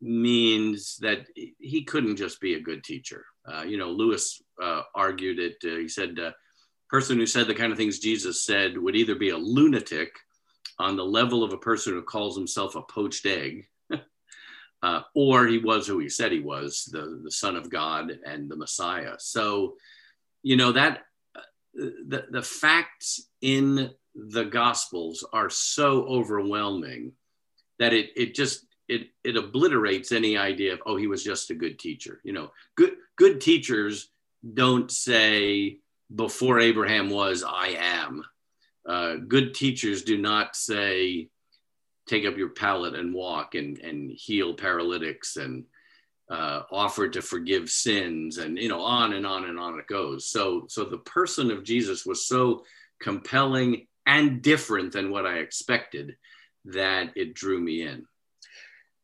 means 0.01 0.97
that 1.01 1.25
he 1.59 1.83
couldn't 1.83 2.17
just 2.17 2.39
be 2.39 2.53
a 2.53 2.61
good 2.61 2.83
teacher. 2.83 3.25
Uh, 3.47 3.63
you 3.63 3.77
know, 3.77 3.89
Lewis 3.89 4.41
uh, 4.61 4.83
argued 4.93 5.39
it. 5.39 5.55
Uh, 5.63 5.77
he 5.77 5.87
said, 5.87 6.19
uh, 6.19 6.31
person 6.89 7.17
who 7.17 7.25
said 7.25 7.47
the 7.47 7.55
kind 7.55 7.71
of 7.71 7.77
things 7.77 7.99
Jesus 7.99 8.45
said 8.45 8.77
would 8.77 8.95
either 8.95 9.15
be 9.15 9.29
a 9.29 9.37
lunatic 9.37 10.11
on 10.79 10.95
the 10.95 11.05
level 11.05 11.43
of 11.43 11.53
a 11.53 11.57
person 11.57 11.93
who 11.93 12.01
calls 12.03 12.37
himself 12.37 12.75
a 12.75 12.81
poached 12.83 13.25
egg, 13.25 13.67
uh, 14.83 15.01
or 15.15 15.47
he 15.47 15.57
was 15.57 15.87
who 15.87 15.99
he 15.99 16.09
said 16.09 16.31
he 16.31 16.39
was, 16.39 16.87
the, 16.91 17.21
the 17.23 17.31
Son 17.31 17.55
of 17.55 17.69
God 17.69 18.11
and 18.25 18.49
the 18.49 18.55
Messiah. 18.55 19.15
So, 19.17 19.75
you 20.43 20.55
know, 20.55 20.71
that 20.73 21.03
uh, 21.35 21.41
the, 22.07 22.25
the 22.29 22.43
facts 22.43 23.27
in 23.41 23.91
the 24.15 24.45
Gospels 24.45 25.25
are 25.33 25.49
so 25.49 26.03
overwhelming 26.03 27.13
that 27.79 27.93
it, 27.93 28.09
it 28.15 28.35
just 28.35 28.66
it, 28.87 29.09
it 29.23 29.35
obliterates 29.35 30.11
any 30.11 30.37
idea 30.37 30.73
of 30.73 30.81
oh 30.85 30.95
he 30.95 31.07
was 31.07 31.23
just 31.23 31.51
a 31.51 31.55
good 31.55 31.79
teacher 31.79 32.19
you 32.23 32.33
know. 32.33 32.51
Good 32.75 32.95
good 33.15 33.41
teachers 33.41 34.09
don't 34.53 34.89
say 34.91 35.79
before 36.13 36.59
abraham 36.59 37.09
was 37.09 37.43
i 37.47 37.75
am. 37.79 38.23
Uh, 38.87 39.15
good 39.27 39.53
teachers 39.53 40.03
do 40.03 40.17
not 40.17 40.55
say 40.55 41.27
take 42.07 42.25
up 42.25 42.37
your 42.37 42.49
pallet 42.49 42.95
and 42.95 43.13
walk 43.13 43.53
and, 43.55 43.79
and 43.79 44.09
heal 44.11 44.53
paralytics 44.53 45.35
and 45.35 45.65
uh, 46.29 46.61
offer 46.71 47.09
to 47.09 47.21
forgive 47.21 47.69
sins 47.69 48.37
and 48.37 48.57
you 48.57 48.69
know 48.69 48.81
on 48.81 49.13
and 49.13 49.25
on 49.25 49.45
and 49.45 49.59
on 49.59 49.79
it 49.79 49.87
goes. 49.87 50.29
So 50.29 50.65
so 50.69 50.83
the 50.85 50.99
person 50.99 51.51
of 51.51 51.63
jesus 51.63 52.05
was 52.05 52.25
so 52.27 52.63
compelling 53.01 53.87
and 54.05 54.41
different 54.41 54.93
than 54.93 55.11
what 55.11 55.25
i 55.25 55.37
expected 55.37 56.15
that 56.65 57.11
it 57.15 57.33
drew 57.33 57.59
me 57.59 57.83
in 57.83 58.05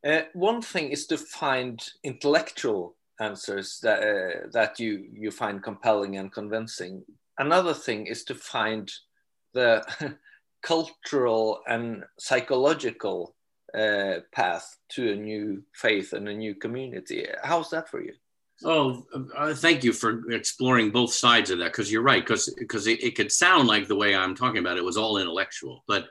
uh, 0.05 0.21
one 0.33 0.61
thing 0.61 0.89
is 0.89 1.07
to 1.07 1.17
find 1.17 1.83
intellectual 2.03 2.95
answers 3.19 3.79
that 3.81 3.99
uh, 4.01 4.47
that 4.51 4.79
you 4.79 5.05
you 5.13 5.31
find 5.31 5.63
compelling 5.63 6.17
and 6.17 6.31
convincing 6.31 7.03
another 7.37 7.73
thing 7.73 8.07
is 8.07 8.23
to 8.25 8.35
find 8.35 8.91
the 9.53 9.83
cultural 10.61 11.61
and 11.67 12.03
psychological 12.19 13.35
uh, 13.77 14.15
path 14.31 14.77
to 14.89 15.11
a 15.11 15.15
new 15.15 15.63
faith 15.73 16.13
and 16.13 16.27
a 16.27 16.33
new 16.33 16.55
community. 16.55 17.27
How's 17.43 17.69
that 17.71 17.89
for 17.89 18.01
you? 18.01 18.13
Oh, 18.63 19.05
uh, 19.35 19.53
thank 19.53 19.83
you 19.83 19.91
for 19.91 20.29
exploring 20.31 20.91
both 20.91 21.11
sides 21.13 21.49
of 21.49 21.59
that 21.59 21.71
because 21.71 21.91
you're 21.91 22.03
right. 22.03 22.23
Because 22.23 22.53
because 22.57 22.87
it, 22.87 23.03
it, 23.03 23.15
could 23.15 23.31
sound 23.31 23.67
like 23.67 23.87
the 23.87 23.95
way 23.95 24.15
I'm 24.15 24.35
talking 24.35 24.59
about 24.59 24.77
it 24.77 24.83
was 24.83 24.95
all 24.95 25.17
intellectual, 25.17 25.83
but 25.87 26.09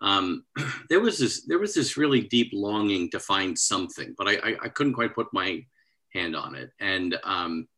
um, 0.00 0.44
there 0.88 1.00
was 1.00 1.18
this 1.18 1.44
there 1.44 1.58
was 1.58 1.74
this 1.74 1.96
really 1.96 2.22
deep 2.22 2.50
longing 2.52 3.10
to 3.10 3.20
find 3.20 3.58
something, 3.58 4.14
but 4.16 4.28
I 4.28 4.32
I, 4.32 4.56
I 4.64 4.68
couldn't 4.68 4.94
quite 4.94 5.14
put 5.14 5.32
my 5.32 5.64
hand 6.12 6.36
on 6.36 6.54
it, 6.54 6.70
and 6.80 7.18
um, 7.24 7.68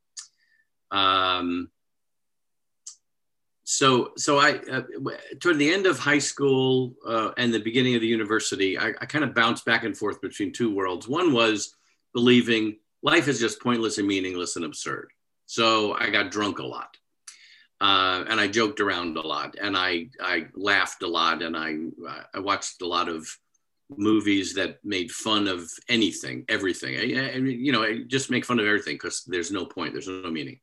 um, 0.91 1.71
so 3.65 4.13
so 4.17 4.39
I 4.39 4.53
uh, 4.71 4.83
toward 5.41 5.59
the 5.59 5.73
end 5.73 5.87
of 5.87 5.99
high 5.99 6.19
school 6.19 6.95
uh, 7.07 7.33
and 7.37 7.53
the 7.53 7.61
beginning 7.61 7.95
of 7.95 8.01
the 8.01 8.07
university, 8.07 8.79
I, 8.79 8.95
I 9.01 9.07
kind 9.07 9.25
of 9.25 9.35
bounced 9.35 9.65
back 9.67 9.85
and 9.85 9.97
forth 9.97 10.21
between 10.23 10.53
two 10.53 10.75
worlds. 10.75 11.07
One 11.07 11.33
was 11.33 11.75
believing 12.15 12.79
life 13.03 13.29
is 13.29 13.39
just 13.39 13.61
pointless 13.61 13.99
and 13.99 14.09
meaningless 14.09 14.57
and 14.57 14.65
absurd. 14.65 15.11
So 15.45 15.93
I 15.93 16.11
got 16.11 16.31
drunk 16.31 16.59
a 16.59 16.67
lot, 16.67 16.97
uh, 17.81 18.25
and 18.29 18.41
I 18.41 18.49
joked 18.49 18.81
around 18.81 19.17
a 19.17 19.27
lot, 19.27 19.57
and 19.61 19.77
I 19.77 20.09
I 20.21 20.47
laughed 20.55 21.03
a 21.03 21.09
lot, 21.09 21.43
and 21.43 21.57
I 21.57 21.77
I 22.35 22.41
watched 22.41 22.83
a 22.83 22.87
lot 22.87 23.09
of 23.09 23.29
movies 23.97 24.55
that 24.55 24.85
made 24.85 25.11
fun 25.11 25.49
of 25.49 25.71
anything, 25.89 26.45
everything. 26.49 26.97
I, 26.97 27.33
I, 27.33 27.37
you 27.37 27.73
know, 27.73 27.83
I 27.83 28.01
just 28.07 28.31
make 28.31 28.45
fun 28.45 28.59
of 28.61 28.67
everything 28.67 28.97
because 28.97 29.25
there's 29.27 29.51
no 29.51 29.65
point, 29.65 29.95
there's 29.95 30.09
no 30.09 30.31
meaning. 30.31 30.61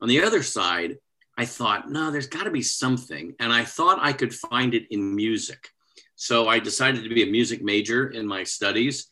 On 0.00 0.08
the 0.08 0.22
other 0.24 0.42
side 0.42 0.96
I 1.38 1.44
thought, 1.44 1.88
no, 1.88 2.10
there's 2.10 2.26
got 2.26 2.44
to 2.44 2.50
be 2.50 2.62
something. 2.62 3.32
And 3.38 3.52
I 3.52 3.64
thought 3.64 4.00
I 4.02 4.12
could 4.12 4.34
find 4.34 4.74
it 4.74 4.88
in 4.90 5.14
music. 5.14 5.68
So 6.16 6.48
I 6.48 6.58
decided 6.58 7.04
to 7.04 7.14
be 7.14 7.22
a 7.22 7.30
music 7.30 7.62
major 7.62 8.08
in 8.08 8.26
my 8.26 8.42
studies. 8.42 9.06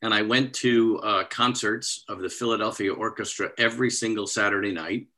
And 0.00 0.14
I 0.14 0.22
went 0.22 0.54
to 0.54 0.98
uh, 1.00 1.24
concerts 1.24 2.04
of 2.08 2.20
the 2.20 2.30
Philadelphia 2.30 2.94
Orchestra 2.94 3.50
every 3.58 3.90
single 3.90 4.26
Saturday 4.26 4.72
night. 4.72 5.08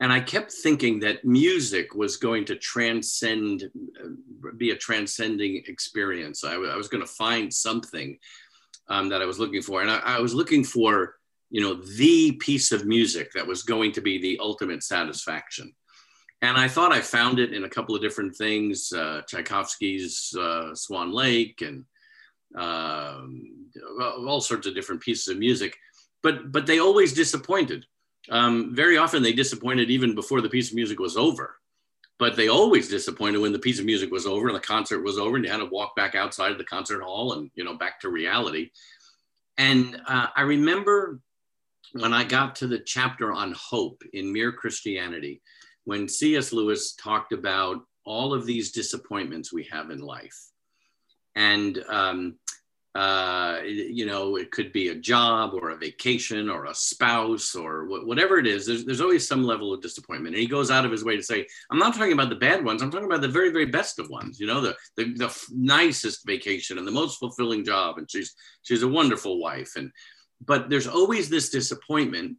And 0.00 0.12
I 0.12 0.20
kept 0.20 0.52
thinking 0.52 1.00
that 1.00 1.24
music 1.24 1.94
was 1.94 2.16
going 2.16 2.44
to 2.46 2.56
transcend, 2.56 3.64
uh, 4.02 4.50
be 4.56 4.70
a 4.70 4.76
transcending 4.76 5.64
experience. 5.66 6.44
I, 6.44 6.52
w- 6.52 6.70
I 6.70 6.76
was 6.76 6.88
going 6.88 7.04
to 7.04 7.12
find 7.12 7.52
something 7.52 8.16
um, 8.88 9.08
that 9.08 9.22
I 9.22 9.26
was 9.26 9.40
looking 9.40 9.62
for. 9.62 9.82
And 9.82 9.90
I, 9.90 9.98
I 9.98 10.20
was 10.20 10.34
looking 10.34 10.64
for 10.64 11.16
you 11.50 11.62
know 11.62 11.74
the 11.96 12.32
piece 12.32 12.72
of 12.72 12.84
music 12.84 13.32
that 13.32 13.46
was 13.46 13.62
going 13.62 13.92
to 13.92 14.02
be 14.02 14.20
the 14.20 14.38
ultimate 14.40 14.82
satisfaction 14.82 15.74
and 16.40 16.56
I 16.56 16.68
thought 16.68 16.92
I 16.92 17.00
found 17.00 17.38
it 17.38 17.52
in 17.52 17.64
a 17.64 17.68
couple 17.68 17.96
of 17.96 18.02
different 18.02 18.36
things, 18.36 18.92
uh, 18.92 19.22
Tchaikovsky's 19.26 20.34
uh, 20.38 20.74
Swan 20.74 21.12
Lake 21.12 21.62
and 21.62 21.84
um, 22.56 23.66
all 24.00 24.40
sorts 24.40 24.66
of 24.66 24.74
different 24.74 25.02
pieces 25.02 25.28
of 25.28 25.38
music, 25.38 25.76
but 26.22 26.52
but 26.52 26.66
they 26.66 26.78
always 26.78 27.12
disappointed. 27.12 27.84
Um, 28.30 28.74
very 28.74 28.98
often 28.98 29.22
they 29.22 29.32
disappointed 29.32 29.90
even 29.90 30.14
before 30.14 30.40
the 30.40 30.48
piece 30.48 30.70
of 30.70 30.74
music 30.74 30.98
was 30.98 31.16
over, 31.16 31.56
but 32.18 32.36
they 32.36 32.48
always 32.48 32.88
disappointed 32.88 33.38
when 33.38 33.52
the 33.52 33.58
piece 33.58 33.78
of 33.78 33.86
music 33.86 34.10
was 34.10 34.26
over 34.26 34.48
and 34.48 34.56
the 34.56 34.60
concert 34.60 35.02
was 35.02 35.18
over 35.18 35.36
and 35.36 35.44
you 35.44 35.50
had 35.50 35.58
to 35.58 35.66
walk 35.66 35.96
back 35.96 36.14
outside 36.14 36.52
of 36.52 36.58
the 36.58 36.64
concert 36.64 37.02
hall 37.02 37.34
and 37.34 37.50
you 37.54 37.64
know 37.64 37.74
back 37.74 38.00
to 38.00 38.10
reality. 38.10 38.70
And 39.56 40.00
uh, 40.06 40.26
I 40.36 40.42
remember 40.42 41.20
when 41.92 42.12
I 42.12 42.24
got 42.24 42.56
to 42.56 42.66
the 42.66 42.78
chapter 42.78 43.32
on 43.32 43.52
hope 43.52 44.02
in 44.12 44.32
Mere 44.32 44.52
Christianity 44.52 45.40
when 45.84 46.08
C.S. 46.08 46.52
Lewis 46.52 46.92
talked 46.92 47.32
about 47.32 47.82
all 48.04 48.34
of 48.34 48.46
these 48.46 48.72
disappointments 48.72 49.52
we 49.52 49.64
have 49.70 49.90
in 49.90 50.00
life. 50.00 50.38
And, 51.34 51.82
um, 51.88 52.36
uh, 52.94 53.60
you 53.64 54.06
know, 54.06 54.36
it 54.36 54.50
could 54.50 54.72
be 54.72 54.88
a 54.88 54.94
job 54.94 55.52
or 55.54 55.70
a 55.70 55.76
vacation 55.76 56.48
or 56.48 56.64
a 56.64 56.74
spouse 56.74 57.54
or 57.54 57.84
wh- 57.84 58.06
whatever 58.06 58.38
it 58.38 58.46
is. 58.46 58.66
There's, 58.66 58.84
there's 58.84 59.00
always 59.00 59.28
some 59.28 59.44
level 59.44 59.72
of 59.72 59.82
disappointment. 59.82 60.34
And 60.34 60.42
he 60.42 60.48
goes 60.48 60.70
out 60.70 60.84
of 60.84 60.90
his 60.90 61.04
way 61.04 61.16
to 61.16 61.22
say, 61.22 61.46
I'm 61.70 61.78
not 61.78 61.94
talking 61.94 62.12
about 62.12 62.30
the 62.30 62.36
bad 62.36 62.64
ones. 62.64 62.82
I'm 62.82 62.90
talking 62.90 63.06
about 63.06 63.20
the 63.20 63.28
very, 63.28 63.50
very 63.50 63.66
best 63.66 63.98
of 63.98 64.08
ones, 64.10 64.40
you 64.40 64.46
know, 64.46 64.60
the, 64.60 64.76
the, 64.96 65.12
the 65.14 65.46
nicest 65.50 66.26
vacation 66.26 66.78
and 66.78 66.86
the 66.86 66.92
most 66.92 67.18
fulfilling 67.18 67.64
job. 67.64 67.98
And 67.98 68.10
she's, 68.10 68.34
she's 68.62 68.82
a 68.82 68.88
wonderful 68.88 69.38
wife. 69.38 69.76
And, 69.76 69.92
but 70.44 70.70
there's 70.70 70.88
always 70.88 71.28
this 71.28 71.50
disappointment 71.50 72.38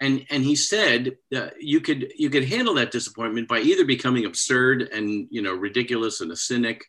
and 0.00 0.24
and 0.30 0.42
he 0.42 0.56
said 0.56 1.16
uh, 1.36 1.50
you 1.58 1.80
could 1.80 2.12
you 2.16 2.30
could 2.30 2.44
handle 2.44 2.74
that 2.74 2.90
disappointment 2.90 3.48
by 3.48 3.60
either 3.60 3.84
becoming 3.84 4.24
absurd 4.24 4.88
and 4.92 5.28
you 5.30 5.42
know 5.42 5.52
ridiculous 5.52 6.22
and 6.22 6.32
a 6.32 6.36
cynic 6.36 6.82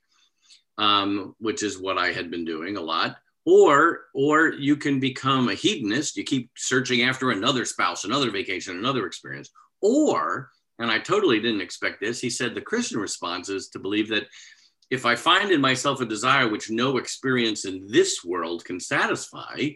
um, 0.82 1.36
which 1.40 1.64
is 1.64 1.80
what 1.80 1.98
i 1.98 2.12
had 2.12 2.30
been 2.30 2.46
doing 2.46 2.78
a 2.78 2.82
lot 2.82 3.18
or 3.46 4.02
or 4.14 4.50
you 4.50 4.76
can 4.76 5.00
become 5.00 5.50
a 5.50 5.54
hedonist 5.54 6.18
you 6.18 6.24
keep 6.24 6.50
searching 6.58 7.04
after 7.04 7.32
another 7.32 7.66
spouse 7.66 8.04
another 8.04 8.32
vacation 8.32 8.78
another 8.78 9.06
experience 9.06 9.50
or 9.82 10.50
and 10.80 10.92
i 10.92 11.00
totally 11.00 11.40
didn't 11.40 11.62
expect 11.62 12.02
this 12.02 12.20
he 12.20 12.30
said 12.30 12.54
the 12.54 12.62
christian 12.62 13.00
response 13.00 13.50
is 13.50 13.70
to 13.70 13.80
believe 13.80 14.10
that 14.10 14.28
if 14.90 15.06
i 15.06 15.16
find 15.16 15.52
in 15.52 15.62
myself 15.62 16.02
a 16.02 16.06
desire 16.06 16.50
which 16.50 16.70
no 16.70 16.98
experience 16.98 17.66
in 17.66 17.88
this 17.88 18.24
world 18.24 18.66
can 18.66 18.80
satisfy 18.80 19.70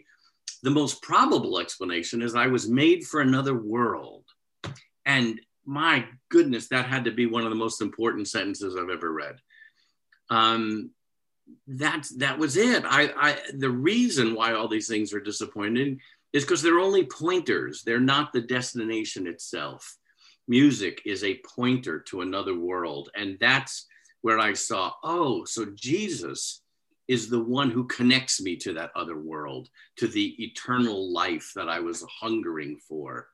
the 0.62 0.70
most 0.70 1.02
probable 1.02 1.58
explanation 1.58 2.22
is 2.22 2.34
I 2.34 2.46
was 2.46 2.68
made 2.68 3.04
for 3.04 3.20
another 3.20 3.54
world. 3.54 4.24
And 5.04 5.40
my 5.64 6.06
goodness, 6.28 6.68
that 6.68 6.86
had 6.86 7.04
to 7.04 7.12
be 7.12 7.26
one 7.26 7.44
of 7.44 7.50
the 7.50 7.56
most 7.56 7.80
important 7.80 8.28
sentences 8.28 8.76
I've 8.76 8.90
ever 8.90 9.12
read. 9.12 9.36
Um, 10.30 10.90
that 11.66 12.08
that 12.16 12.38
was 12.38 12.56
it. 12.56 12.84
I, 12.86 13.12
I 13.16 13.38
the 13.54 13.70
reason 13.70 14.34
why 14.34 14.52
all 14.52 14.68
these 14.68 14.88
things 14.88 15.12
are 15.12 15.20
disappointing 15.20 16.00
is 16.32 16.44
because 16.44 16.62
they're 16.62 16.78
only 16.78 17.04
pointers. 17.04 17.82
They're 17.82 18.00
not 18.00 18.32
the 18.32 18.42
destination 18.42 19.26
itself. 19.26 19.96
Music 20.48 21.02
is 21.04 21.24
a 21.24 21.40
pointer 21.56 22.00
to 22.08 22.20
another 22.20 22.58
world, 22.58 23.10
and 23.14 23.36
that's 23.40 23.86
where 24.22 24.38
I 24.38 24.52
saw. 24.52 24.92
Oh, 25.02 25.44
so 25.44 25.66
Jesus 25.74 26.62
is 27.08 27.28
the 27.28 27.42
one 27.42 27.70
who 27.70 27.84
connects 27.86 28.40
me 28.40 28.56
to 28.56 28.72
that 28.74 28.90
other 28.96 29.16
world, 29.16 29.68
to 29.96 30.08
the 30.08 30.34
eternal 30.42 31.12
life 31.12 31.52
that 31.54 31.68
I 31.68 31.80
was 31.80 32.04
hungering 32.20 32.78
for. 32.88 33.28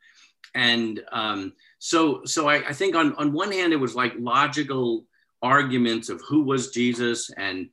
And 0.54 1.02
um, 1.10 1.54
so, 1.78 2.24
so 2.24 2.48
I, 2.48 2.68
I 2.68 2.72
think 2.72 2.94
on, 2.94 3.14
on 3.14 3.32
one 3.32 3.50
hand, 3.50 3.72
it 3.72 3.80
was 3.80 3.94
like 3.94 4.12
logical 4.18 5.06
arguments 5.42 6.08
of 6.08 6.20
who 6.28 6.42
was 6.42 6.70
Jesus 6.70 7.30
and 7.36 7.68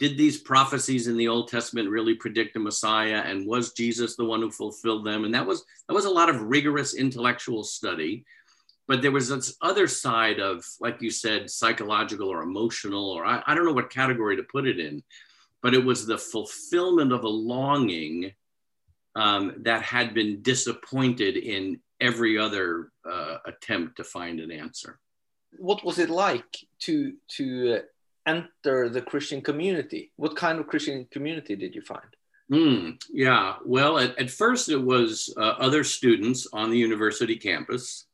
did 0.00 0.16
these 0.16 0.38
prophecies 0.38 1.08
in 1.08 1.16
the 1.18 1.28
Old 1.28 1.48
Testament 1.48 1.90
really 1.90 2.14
predict 2.14 2.56
a 2.56 2.58
Messiah? 2.58 3.22
And 3.26 3.46
was 3.46 3.74
Jesus 3.74 4.16
the 4.16 4.24
one 4.24 4.40
who 4.40 4.50
fulfilled 4.50 5.04
them? 5.04 5.24
And 5.24 5.34
that 5.34 5.46
was 5.46 5.64
that 5.86 5.94
was 5.94 6.06
a 6.06 6.10
lot 6.10 6.30
of 6.30 6.40
rigorous 6.40 6.94
intellectual 6.94 7.62
study. 7.62 8.24
But 8.88 9.02
there 9.02 9.12
was 9.12 9.28
this 9.28 9.56
other 9.60 9.86
side 9.86 10.40
of, 10.40 10.64
like 10.80 11.00
you 11.00 11.10
said, 11.10 11.50
psychological 11.50 12.28
or 12.28 12.42
emotional, 12.42 13.10
or 13.10 13.24
I, 13.24 13.42
I 13.46 13.54
don't 13.54 13.66
know 13.66 13.74
what 13.74 13.90
category 13.90 14.36
to 14.36 14.42
put 14.42 14.66
it 14.66 14.80
in, 14.80 15.02
but 15.62 15.74
it 15.74 15.84
was 15.84 16.06
the 16.06 16.18
fulfillment 16.18 17.12
of 17.12 17.22
a 17.22 17.28
longing 17.28 18.32
um, 19.14 19.52
that 19.58 19.82
had 19.82 20.14
been 20.14 20.40
disappointed 20.40 21.36
in 21.36 21.78
every 22.00 22.38
other 22.38 22.90
uh, 23.08 23.36
attempt 23.44 23.98
to 23.98 24.04
find 24.04 24.40
an 24.40 24.50
answer. 24.50 24.98
What 25.58 25.84
was 25.84 25.98
it 25.98 26.08
like 26.08 26.56
to 26.80 27.12
to 27.36 27.82
enter 28.30 28.88
the 28.88 29.02
Christian 29.02 29.40
community? 29.40 30.12
What 30.16 30.36
kind 30.36 30.58
of 30.58 30.66
Christian 30.66 31.06
community 31.10 31.54
did 31.56 31.74
you 31.74 31.82
find? 31.82 32.10
Mm, 32.50 33.00
yeah, 33.12 33.56
well, 33.64 33.98
at, 33.98 34.18
at, 34.18 34.30
first 34.30 34.68
it 34.68 34.82
was 34.94 35.32
uh, 35.36 35.54
other 35.66 35.84
students 35.84 36.48
on 36.52 36.70
the 36.70 36.78
university 36.78 37.36
campus, 37.36 38.06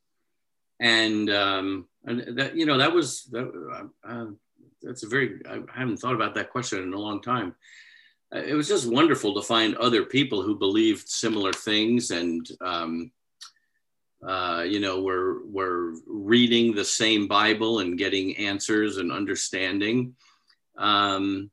and 0.79 1.31
um, 1.31 1.89
and 2.05 2.37
that 2.39 2.55
you 2.55 2.67
know 2.67 2.77
that 2.77 2.93
was 2.93 3.25
that, 3.33 3.47
uh, 3.75 3.87
uh 4.07 4.27
that's 4.83 5.05
a 5.05 5.09
very 5.09 5.41
I 5.49 5.61
haven't 5.75 5.97
thought 5.97 6.15
about 6.15 6.35
that 6.35 6.51
question 6.51 6.83
in 6.83 6.93
a 6.93 6.99
long 6.99 7.23
time. 7.23 7.55
Uh, 8.35 8.41
it 8.41 8.53
was 8.55 8.69
just 8.69 8.91
wonderful 8.91 9.35
to 9.35 9.43
find 9.43 9.75
other 9.77 10.05
people 10.05 10.43
who 10.43 10.59
believed 10.59 11.09
similar 11.09 11.53
things 11.55 12.11
and 12.11 12.47
um, 12.61 13.11
uh, 14.27 14.65
you 14.67 14.81
know 14.81 15.01
we're 15.01 15.45
we're 15.47 15.95
reading 16.07 16.75
the 16.75 16.85
same 16.85 17.29
Bible 17.29 17.79
and 17.79 17.99
getting 17.99 18.37
answers 18.37 18.97
and 18.97 19.13
understanding. 19.13 20.15
Um, 20.77 21.51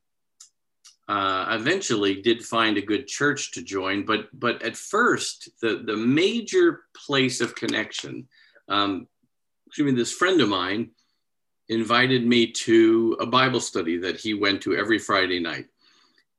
uh, 1.07 1.45
eventually 1.51 2.21
did 2.21 2.43
find 2.43 2.77
a 2.77 2.81
good 2.81 3.07
church 3.07 3.51
to 3.51 3.61
join, 3.61 4.05
but 4.05 4.27
but 4.37 4.63
at 4.63 4.75
first 4.75 5.49
the 5.61 5.83
the 5.85 5.95
major 5.95 6.85
place 7.05 7.41
of 7.41 7.55
connection. 7.55 8.27
Um, 8.67 9.07
excuse 9.67 9.91
me, 9.91 9.97
this 9.97 10.13
friend 10.13 10.41
of 10.41 10.49
mine 10.49 10.91
invited 11.69 12.25
me 12.25 12.51
to 12.51 13.17
a 13.19 13.25
Bible 13.25 13.59
study 13.59 13.97
that 13.97 14.19
he 14.19 14.33
went 14.33 14.61
to 14.61 14.75
every 14.75 14.99
Friday 14.99 15.39
night. 15.39 15.67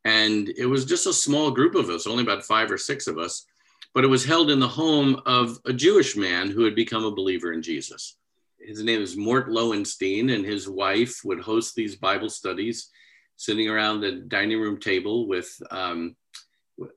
And 0.05 0.51
it 0.51 0.67
was 0.67 0.85
just 0.85 1.07
a 1.07 1.13
small 1.13 1.51
group 1.51 1.75
of 1.75 1.89
us, 1.89 2.07
only 2.07 2.23
about 2.23 2.45
five 2.45 2.71
or 2.71 2.79
six 2.79 3.07
of 3.07 3.19
us, 3.19 3.47
but 3.95 4.05
it 4.05 4.09
was 4.09 4.25
held 4.25 4.51
in 4.51 4.61
the 4.61 4.69
home 4.69 5.23
of 5.25 5.59
a 5.65 5.73
Jewish 5.73 6.17
man 6.17 6.51
who 6.51 6.65
had 6.65 6.75
become 6.75 7.05
a 7.05 7.15
believer 7.15 7.53
in 7.53 7.63
Jesus. 7.63 8.17
His 8.61 8.83
name 8.83 9.01
is 9.01 9.17
Mort 9.17 9.51
Lowenstein, 9.51 10.31
and 10.31 10.45
his 10.45 10.69
wife 10.69 11.21
would 11.25 11.41
host 11.41 11.75
these 11.75 11.97
Bible 11.97 12.29
studies 12.29 12.91
sitting 13.37 13.69
around 13.69 14.01
the 14.01 14.13
dining 14.13 14.61
room 14.61 14.79
table 14.79 15.27
with. 15.27 15.51
Um, 15.71 16.17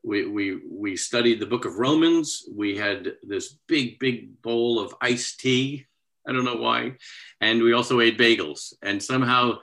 we, 0.03 0.27
we, 0.27 0.59
we 0.67 0.97
studied 0.97 1.39
the 1.39 1.45
book 1.45 1.65
of 1.65 1.77
Romans. 1.77 2.43
We 2.51 2.75
had 2.75 3.13
this 3.21 3.59
big, 3.67 3.99
big 3.99 4.41
bowl 4.41 4.79
of 4.79 4.95
iced 5.01 5.39
tea 5.39 5.85
I 6.27 6.33
don't 6.33 6.43
know 6.43 6.57
why. 6.57 6.93
And 7.39 7.63
we 7.63 7.73
also 7.73 8.01
ate 8.01 8.17
bagels. 8.17 8.73
And 8.81 9.01
somehow 9.01 9.59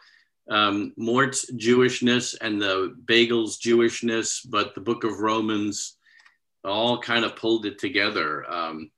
um, 0.51 0.95
Mort's 0.97 1.51
Jewishness 1.53 2.35
and 2.41 2.61
the 2.61 2.97
bagels 3.05 3.59
Jewishness, 3.61 4.41
but 4.49 4.75
the 4.75 4.81
book 4.81 5.05
of 5.05 5.21
Romans 5.21 5.99
all 6.65 6.99
kind 6.99 7.25
of 7.25 7.37
pulled 7.37 7.67
it 7.67 7.79
together. 7.79 8.51
Um, 8.51 8.91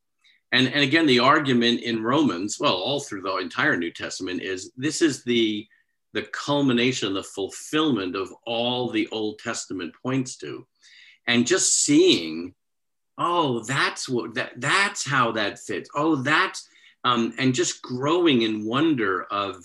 and, 0.52 0.68
and 0.68 0.83
again, 0.83 1.07
the 1.07 1.18
argument 1.18 1.81
in 1.81 2.02
Romans, 2.02 2.59
well, 2.61 2.74
all 2.74 3.00
through 3.00 3.22
the 3.22 3.37
entire 3.37 3.76
New 3.76 3.90
Testament, 3.90 4.42
is 4.42 4.72
this 4.76 5.02
is 5.02 5.24
the 5.24 5.66
the 6.12 6.22
culmination, 6.22 7.12
the 7.12 7.22
fulfillment 7.22 8.16
of 8.16 8.33
all 8.46 8.88
the 8.88 9.07
Old 9.12 9.38
Testament 9.38 9.92
points 10.02 10.37
to. 10.38 10.66
And 11.26 11.46
just 11.46 11.83
seeing, 11.83 12.55
oh, 13.18 13.61
that's 13.64 14.09
what 14.09 14.35
that 14.35 14.52
that's 14.57 15.07
how 15.07 15.33
that 15.33 15.59
fits. 15.59 15.90
Oh, 15.94 16.16
that's 16.16 16.68
um, 17.05 17.35
and 17.38 17.55
just 17.55 17.83
growing 17.83 18.42
in 18.42 18.64
wonder 18.64 19.24
of 19.24 19.64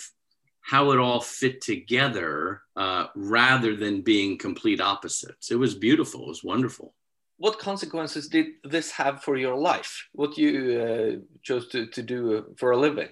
how 0.62 0.92
it 0.92 1.00
all 1.00 1.22
fit 1.22 1.62
together 1.62 2.62
uh, 2.76 3.08
rather 3.16 3.76
than 3.76 4.02
being 4.02 4.38
complete 4.38 4.82
opposites. 4.82 5.52
It 5.52 5.56
was 5.56 5.74
beautiful. 5.74 6.24
It 6.24 6.28
was 6.28 6.44
wonderful. 6.44 6.94
What 7.42 7.58
consequences 7.58 8.28
did 8.28 8.48
this 8.64 8.92
have 8.92 9.24
for 9.24 9.36
your 9.36 9.56
life? 9.56 10.08
What 10.12 10.38
you 10.38 10.52
uh, 10.80 11.40
chose 11.42 11.70
to, 11.70 11.88
to 11.88 12.04
do 12.04 12.38
uh, 12.38 12.42
for 12.56 12.70
a 12.70 12.78
living? 12.78 13.10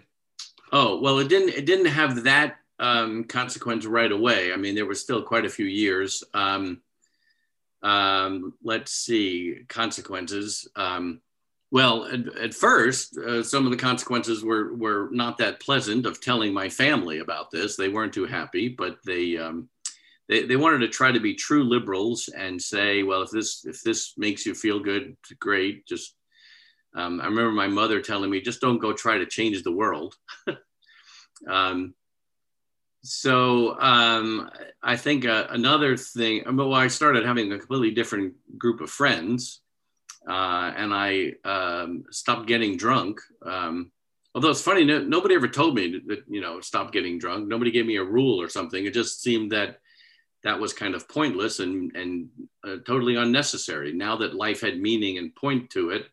Oh 0.72 1.00
well, 1.02 1.18
it 1.18 1.30
didn't. 1.30 1.50
It 1.50 1.66
didn't 1.66 1.88
have 1.88 2.24
that 2.26 2.58
um, 2.78 3.24
consequence 3.24 3.88
right 3.88 4.12
away. 4.12 4.54
I 4.54 4.56
mean, 4.56 4.76
there 4.76 4.86
was 4.86 5.02
still 5.02 5.24
quite 5.24 5.46
a 5.46 5.50
few 5.58 5.66
years. 5.66 6.24
Um, 6.36 6.82
um, 7.82 8.54
let's 8.64 8.92
see 8.92 9.62
consequences. 9.68 10.68
Um, 10.76 11.22
well, 11.72 12.06
at, 12.06 12.28
at 12.38 12.54
first, 12.54 13.18
uh, 13.18 13.42
some 13.42 13.66
of 13.66 13.72
the 13.72 13.78
consequences 13.78 14.44
were 14.44 14.76
were 14.76 15.10
not 15.12 15.40
that 15.40 15.60
pleasant 15.60 16.06
of 16.06 16.22
telling 16.22 16.54
my 16.54 16.70
family 16.70 17.18
about 17.18 17.50
this. 17.50 17.76
They 17.76 17.90
weren't 17.90 18.14
too 18.14 18.28
happy, 18.28 18.70
but 18.70 19.00
they 19.04 19.38
um, 19.38 19.70
they, 20.30 20.46
they 20.46 20.56
wanted 20.56 20.80
to 20.80 20.88
try 20.88 21.12
to 21.12 21.20
be 21.20 21.34
true 21.34 21.64
liberals 21.64 22.30
and 22.30 22.62
say, 22.62 23.04
well, 23.04 23.24
if 23.24 23.32
this 23.32 23.66
if 23.66 23.82
this 23.82 24.14
makes 24.18 24.46
you 24.46 24.54
feel 24.54 24.80
good, 24.80 25.18
great. 25.40 25.86
Just 25.86 26.16
um, 26.96 27.20
I 27.20 27.26
remember 27.26 27.52
my 27.52 27.68
mother 27.68 28.02
telling 28.02 28.30
me, 28.30 28.40
just 28.40 28.62
don't 28.62 28.80
go 28.80 28.94
try 28.94 29.18
to 29.18 29.26
change 29.26 29.64
the 29.64 29.72
world. 29.72 30.16
um, 31.50 31.94
so 33.02 33.80
um, 33.80 34.50
I 34.82 34.96
think 34.96 35.26
uh, 35.26 35.48
another 35.50 35.98
thing. 35.98 36.44
Well, 36.56 36.74
I 36.74 36.88
started 36.88 37.26
having 37.26 37.52
a 37.52 37.58
completely 37.58 37.92
different 37.92 38.36
group 38.58 38.80
of 38.80 38.90
friends 38.90 39.62
uh, 40.28 40.74
and 40.76 40.94
I 40.94 41.34
um, 41.46 42.04
stopped 42.12 42.48
getting 42.48 42.78
drunk. 42.78 43.20
Um, 43.46 43.92
although 44.36 44.52
it's 44.52 44.62
funny, 44.62 44.84
no, 44.84 45.00
nobody 45.00 45.36
ever 45.36 45.48
told 45.48 45.76
me 45.76 46.02
that 46.08 46.24
you 46.28 46.42
know 46.42 46.62
stop 46.62 46.92
getting 46.92 47.20
drunk. 47.20 47.48
Nobody 47.48 47.72
gave 47.72 47.86
me 47.86 47.98
a 47.98 48.04
rule 48.04 48.42
or 48.42 48.50
something. 48.50 48.86
It 48.86 48.94
just 48.94 49.22
seemed 49.22 49.52
that 49.52 49.80
that 50.44 50.60
was 50.60 50.74
kind 50.74 50.96
of 50.96 51.08
pointless 51.10 51.60
and 51.60 51.96
and 51.96 52.30
uh, 52.64 52.78
totally 52.86 53.16
unnecessary. 53.16 53.94
Now 53.94 54.16
that 54.18 54.36
life 54.36 54.62
had 54.62 54.80
meaning 54.80 55.18
and 55.18 55.36
point 55.36 55.70
to 55.72 55.92
it, 55.92 56.08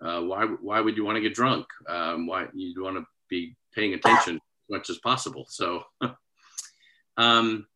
uh, 0.00 0.20
why 0.22 0.44
why 0.44 0.80
would 0.80 0.96
you 0.96 1.04
want 1.04 1.16
to 1.16 1.22
get 1.22 1.34
drunk? 1.34 1.66
Um, 1.88 2.26
why 2.26 2.46
you 2.54 2.82
want 2.82 2.96
to 2.96 3.06
be 3.28 3.56
paying 3.74 3.94
attention 3.94 4.36
as 4.36 4.70
much 4.70 4.90
as 4.90 4.98
possible? 4.98 5.46
So. 5.48 5.84
um, 7.16 7.66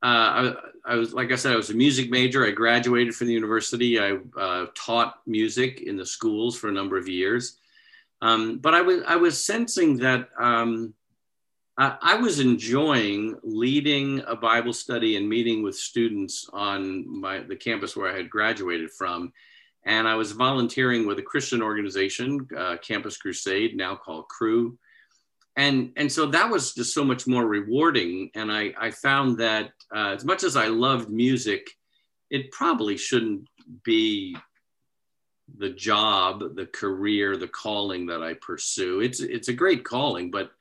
uh, 0.00 0.06
I, 0.06 0.54
I, 0.92 0.94
was, 0.94 1.12
like 1.12 1.32
I 1.32 1.34
said, 1.34 1.52
I 1.52 1.56
was 1.56 1.70
a 1.70 1.74
music 1.74 2.08
major. 2.08 2.46
I 2.46 2.52
graduated 2.52 3.16
from 3.16 3.26
the 3.26 3.32
university. 3.32 3.98
I 3.98 4.18
uh, 4.38 4.66
taught 4.76 5.16
music 5.26 5.80
in 5.80 5.96
the 5.96 6.06
schools 6.06 6.56
for 6.56 6.68
a 6.68 6.72
number 6.72 6.96
of 6.96 7.08
years. 7.08 7.58
Um, 8.22 8.58
but 8.58 8.74
I 8.74 8.82
was, 8.82 9.02
I 9.08 9.16
was 9.16 9.42
sensing 9.42 9.96
that 9.98 10.28
I, 11.78 11.96
I, 12.02 12.14
was 12.16 12.40
enjoying 12.40 13.36
leading 13.44 14.20
a 14.26 14.34
Bible 14.34 14.72
study 14.72 15.16
and 15.16 15.28
meeting 15.28 15.62
with 15.62 15.76
students 15.76 16.50
on 16.52 17.20
my, 17.20 17.38
the 17.40 17.54
campus 17.54 17.96
where 17.96 18.12
I 18.12 18.16
had 18.16 18.28
graduated 18.28 18.90
from. 18.90 19.32
And 19.84 20.08
I 20.08 20.16
was 20.16 20.32
volunteering 20.32 21.06
with 21.06 21.20
a 21.20 21.22
Christian 21.22 21.62
organization, 21.62 22.46
uh, 22.56 22.76
Campus 22.78 23.16
Crusade, 23.16 23.76
now 23.76 23.94
called 23.94 24.26
Cru. 24.28 24.76
and 25.56 25.92
and 25.96 26.10
so 26.10 26.26
that 26.26 26.50
was 26.50 26.74
just 26.74 26.92
so 26.92 27.04
much 27.04 27.26
more 27.26 27.46
rewarding 27.46 28.30
and 28.34 28.52
i 28.52 28.72
i 28.78 28.90
found 28.90 29.38
that 29.38 29.70
uh, 29.94 30.10
as 30.16 30.24
much 30.24 30.44
as 30.44 30.56
i 30.56 30.66
loved 30.68 31.08
music 31.10 31.62
it 32.30 32.50
probably 32.52 32.96
shouldn't 32.96 33.48
be 33.82 34.36
the 35.56 35.70
job 35.70 36.54
the 36.54 36.66
career 36.66 37.36
the 37.36 37.48
calling 37.48 38.06
that 38.06 38.22
i 38.22 38.34
pursue 38.34 39.00
it's 39.00 39.20
it's 39.20 39.48
a 39.48 39.60
great 39.62 39.82
calling 39.84 40.30
but 40.30 40.52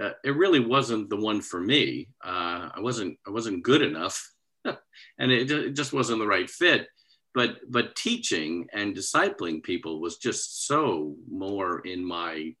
uh, 0.00 0.12
it 0.24 0.36
really 0.36 0.60
wasn't 0.60 1.08
the 1.10 1.16
one 1.16 1.40
for 1.40 1.60
me 1.60 2.08
uh, 2.24 2.68
i 2.74 2.80
wasn't 2.80 3.18
i 3.26 3.30
wasn't 3.30 3.62
good 3.62 3.82
enough 3.82 4.32
and 4.64 5.30
it, 5.32 5.50
it 5.50 5.72
just 5.72 5.92
wasn't 5.92 6.18
the 6.18 6.26
right 6.26 6.50
fit 6.50 6.88
but 7.34 7.58
but 7.68 7.96
teaching 7.96 8.66
and 8.72 8.96
discipling 8.96 9.62
people 9.62 10.00
was 10.00 10.18
just 10.18 10.66
so 10.66 11.16
more 11.28 11.80
in 11.80 12.04
my 12.04 12.54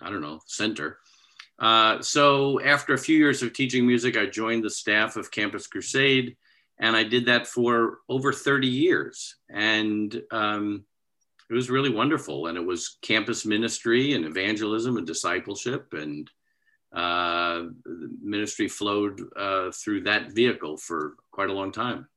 I 0.00 0.10
don't 0.10 0.20
know, 0.20 0.40
center. 0.46 0.98
Uh, 1.58 2.00
so 2.00 2.60
after 2.60 2.94
a 2.94 2.98
few 2.98 3.16
years 3.16 3.42
of 3.42 3.52
teaching 3.52 3.86
music, 3.86 4.16
I 4.16 4.26
joined 4.26 4.64
the 4.64 4.70
staff 4.70 5.16
of 5.16 5.30
Campus 5.30 5.66
Crusade, 5.66 6.36
and 6.78 6.94
I 6.96 7.02
did 7.02 7.26
that 7.26 7.48
for 7.48 7.98
over 8.08 8.32
30 8.32 8.68
years. 8.68 9.36
And 9.50 10.22
um, 10.30 10.84
it 11.50 11.54
was 11.54 11.70
really 11.70 11.90
wonderful. 11.90 12.46
And 12.46 12.58
it 12.58 12.64
was 12.64 12.98
campus 13.02 13.46
ministry 13.46 14.14
and 14.14 14.24
evangelism 14.24 14.96
and 14.96 15.06
discipleship, 15.06 15.92
and 15.92 16.30
uh, 16.92 17.64
ministry 18.22 18.68
flowed 18.68 19.20
uh, 19.36 19.70
through 19.72 20.02
that 20.02 20.32
vehicle 20.32 20.76
for 20.76 21.14
quite 21.30 21.50
a 21.50 21.54
long 21.54 21.72
time. 21.72 22.08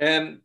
Um, 0.00 0.40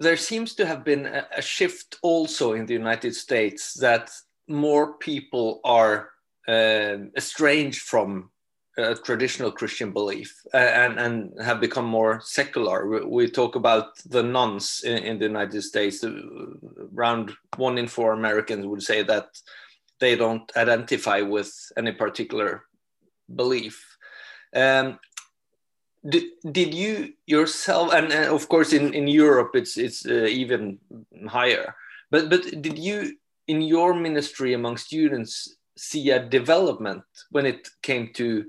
there 0.00 0.16
seems 0.16 0.54
to 0.56 0.66
have 0.66 0.84
been 0.84 1.06
a, 1.06 1.26
a 1.36 1.42
shift 1.42 1.98
also 2.02 2.52
in 2.54 2.66
the 2.66 2.74
United 2.74 3.14
States 3.14 3.74
that 3.74 4.10
more 4.48 4.94
people 4.94 5.60
are 5.64 6.10
uh, 6.48 6.96
estranged 7.16 7.82
from 7.82 8.31
uh, 8.78 8.94
traditional 9.04 9.52
Christian 9.52 9.92
belief 9.92 10.34
uh, 10.54 10.56
and, 10.56 10.98
and 10.98 11.32
have 11.42 11.60
become 11.60 11.84
more 11.84 12.20
secular. 12.24 12.88
We, 12.88 13.04
we 13.04 13.30
talk 13.30 13.54
about 13.56 13.98
the 14.06 14.22
nones 14.22 14.82
in, 14.84 14.98
in, 14.98 15.18
the 15.18 15.26
United 15.26 15.62
States. 15.62 16.02
Uh, 16.02 16.12
around 16.96 17.32
one 17.56 17.78
in 17.78 17.86
four 17.86 18.12
Americans 18.12 18.66
would 18.66 18.82
say 18.82 19.02
that 19.02 19.28
they 20.00 20.16
don't 20.16 20.50
identify 20.56 21.20
with 21.20 21.52
any 21.76 21.92
particular 21.92 22.64
belief. 23.34 23.96
Um, 24.54 24.98
did, 26.08 26.24
did 26.50 26.74
you 26.74 27.12
yourself, 27.26 27.92
and, 27.92 28.12
and, 28.12 28.26
of 28.26 28.48
course 28.48 28.72
in, 28.72 28.92
in 28.92 29.06
Europe 29.06 29.52
it's 29.54 29.76
it's 29.76 30.04
uh, 30.04 30.24
even 30.24 30.78
higher. 31.28 31.74
But 32.10 32.28
but 32.28 32.42
did 32.60 32.78
you 32.78 33.16
in 33.46 33.62
your 33.62 33.94
ministry 33.94 34.54
among 34.54 34.78
students 34.78 35.56
see 35.76 36.10
a 36.10 36.24
development 36.24 37.02
when 37.30 37.46
it 37.46 37.68
came 37.82 38.12
to 38.14 38.44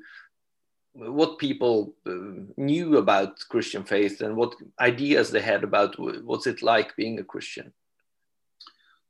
what 0.93 1.39
people 1.39 1.95
uh, 2.05 2.11
knew 2.55 2.97
about 2.97 3.39
Christian 3.49 3.83
faith 3.83 4.21
and 4.21 4.35
what 4.35 4.55
ideas 4.79 5.31
they 5.31 5.41
had 5.41 5.63
about 5.63 5.95
what's 5.97 6.47
it 6.47 6.61
like 6.61 6.95
being 6.95 7.19
a 7.19 7.23
Christian? 7.23 7.73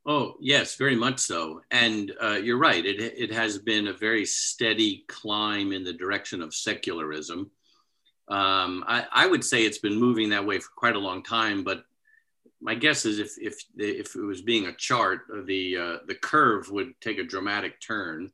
Oh, 0.06 0.34
yes, 0.40 0.76
very 0.76 0.96
much 0.96 1.18
so. 1.18 1.62
And 1.70 2.12
uh, 2.22 2.38
you're 2.42 2.58
right, 2.58 2.84
it, 2.84 3.00
it 3.00 3.32
has 3.32 3.58
been 3.58 3.88
a 3.88 3.92
very 3.92 4.26
steady 4.26 5.04
climb 5.08 5.72
in 5.72 5.84
the 5.84 5.94
direction 5.94 6.42
of 6.42 6.54
secularism. 6.54 7.50
Um, 8.28 8.84
I, 8.86 9.06
I, 9.12 9.26
would 9.26 9.44
say 9.44 9.64
it's 9.64 9.78
been 9.78 10.00
moving 10.00 10.30
that 10.30 10.46
way 10.46 10.58
for 10.58 10.70
quite 10.74 10.96
a 10.96 10.98
long 10.98 11.22
time, 11.22 11.62
but 11.62 11.84
my 12.60 12.74
guess 12.74 13.04
is 13.04 13.18
if, 13.18 13.34
if, 13.38 13.62
if 13.76 14.16
it 14.16 14.22
was 14.22 14.40
being 14.40 14.66
a 14.66 14.72
chart, 14.72 15.26
the, 15.44 15.76
uh, 15.76 15.96
the 16.06 16.14
curve 16.14 16.70
would 16.70 16.98
take 17.02 17.18
a 17.18 17.24
dramatic 17.24 17.82
turn 17.82 18.30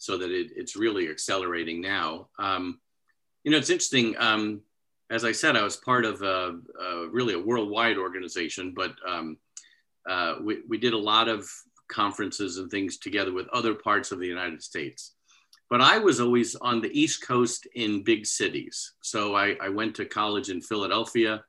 so 0.00 0.16
that 0.16 0.30
it, 0.30 0.50
it's 0.56 0.76
really 0.76 1.10
accelerating 1.10 1.82
now. 1.82 2.26
Um, 2.38 2.80
you 3.44 3.52
know, 3.52 3.58
it's 3.58 3.68
interesting. 3.68 4.16
Um, 4.18 4.62
as 5.10 5.26
I 5.26 5.32
said, 5.32 5.56
I 5.56 5.62
was 5.62 5.76
part 5.76 6.06
of 6.06 6.22
a, 6.22 6.58
a 6.82 7.08
really 7.10 7.34
a 7.34 7.38
worldwide 7.38 7.98
organization, 7.98 8.72
but 8.74 8.94
um, 9.06 9.36
uh, 10.08 10.36
we, 10.42 10.62
we 10.66 10.78
did 10.78 10.94
a 10.94 10.98
lot 10.98 11.28
of 11.28 11.46
conferences 11.88 12.56
and 12.56 12.70
things 12.70 12.96
together 12.96 13.32
with 13.32 13.46
other 13.48 13.74
parts 13.74 14.10
of 14.10 14.18
the 14.18 14.26
United 14.26 14.62
States. 14.62 15.12
But 15.68 15.82
I 15.82 15.98
was 15.98 16.18
always 16.18 16.56
on 16.56 16.80
the 16.80 16.98
East 16.98 17.26
Coast 17.26 17.66
in 17.74 18.02
big 18.02 18.24
cities. 18.24 18.94
So 19.02 19.34
I, 19.36 19.56
I 19.60 19.68
went 19.68 19.94
to 19.96 20.06
college 20.06 20.48
in 20.48 20.62
Philadelphia. 20.62 21.44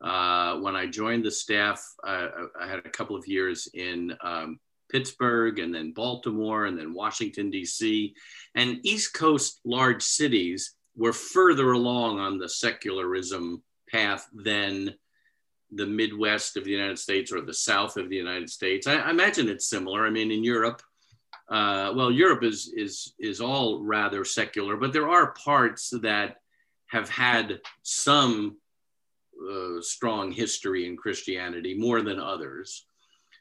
Uh, 0.00 0.58
when 0.58 0.76
I 0.76 0.86
joined 0.86 1.24
the 1.24 1.30
staff, 1.32 1.84
I, 2.04 2.28
I, 2.58 2.68
had 2.68 2.78
a 2.78 2.88
couple 2.88 3.16
of 3.16 3.26
years 3.26 3.68
in 3.74 4.16
um, 4.22 4.60
Pittsburgh 4.90 5.58
and 5.58 5.74
then 5.74 5.92
Baltimore 5.92 6.66
and 6.66 6.78
then 6.78 6.94
Washington, 6.94 7.50
D.C. 7.50 8.14
And 8.54 8.78
East 8.82 9.14
Coast 9.14 9.60
large 9.64 10.02
cities 10.02 10.74
were 10.96 11.12
further 11.12 11.72
along 11.72 12.18
on 12.18 12.38
the 12.38 12.48
secularism 12.48 13.62
path 13.88 14.26
than 14.34 14.94
the 15.72 15.86
Midwest 15.86 16.56
of 16.56 16.64
the 16.64 16.70
United 16.70 16.98
States 16.98 17.32
or 17.32 17.40
the 17.40 17.54
South 17.54 17.96
of 17.96 18.08
the 18.08 18.16
United 18.16 18.50
States. 18.50 18.86
I, 18.86 18.96
I 18.96 19.10
imagine 19.10 19.48
it's 19.48 19.68
similar. 19.68 20.06
I 20.06 20.10
mean, 20.10 20.30
in 20.30 20.42
Europe, 20.42 20.82
uh, 21.48 21.92
well, 21.94 22.10
Europe 22.10 22.44
is 22.44 22.72
is 22.76 23.14
is 23.18 23.40
all 23.40 23.82
rather 23.82 24.24
secular, 24.24 24.76
but 24.76 24.92
there 24.92 25.08
are 25.08 25.32
parts 25.32 25.90
that 26.02 26.36
have 26.86 27.08
had 27.08 27.60
some 27.82 28.56
uh, 29.50 29.80
strong 29.80 30.32
history 30.32 30.86
in 30.86 30.96
Christianity 30.96 31.74
more 31.74 32.02
than 32.02 32.20
others. 32.20 32.86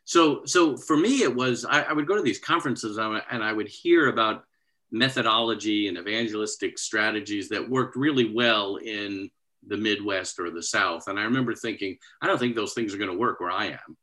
So, 0.09 0.41
so 0.43 0.75
for 0.75 0.97
me, 0.97 1.21
it 1.21 1.35
was 1.35 1.65
I, 1.65 1.83
I 1.83 1.93
would 1.93 2.07
go 2.07 2.15
to 2.15 2.23
these 2.23 2.39
conferences 2.39 2.97
and 2.97 3.43
I 3.43 3.53
would 3.53 3.67
hear 3.67 4.09
about 4.09 4.43
methodology 4.91 5.87
and 5.87 5.99
evangelistic 5.99 6.79
strategies 6.79 7.47
that 7.49 7.69
worked 7.69 7.95
really 7.95 8.33
well 8.33 8.77
in 8.77 9.29
the 9.67 9.77
Midwest 9.77 10.39
or 10.39 10.49
the 10.49 10.63
South. 10.63 11.07
And 11.07 11.19
I 11.19 11.25
remember 11.25 11.53
thinking, 11.53 11.95
I 12.23 12.25
don't 12.25 12.39
think 12.39 12.55
those 12.55 12.73
things 12.73 12.91
are 12.91 12.97
going 12.97 13.11
to 13.11 13.17
work 13.19 13.39
where 13.39 13.51
I 13.51 13.67
am. 13.67 13.97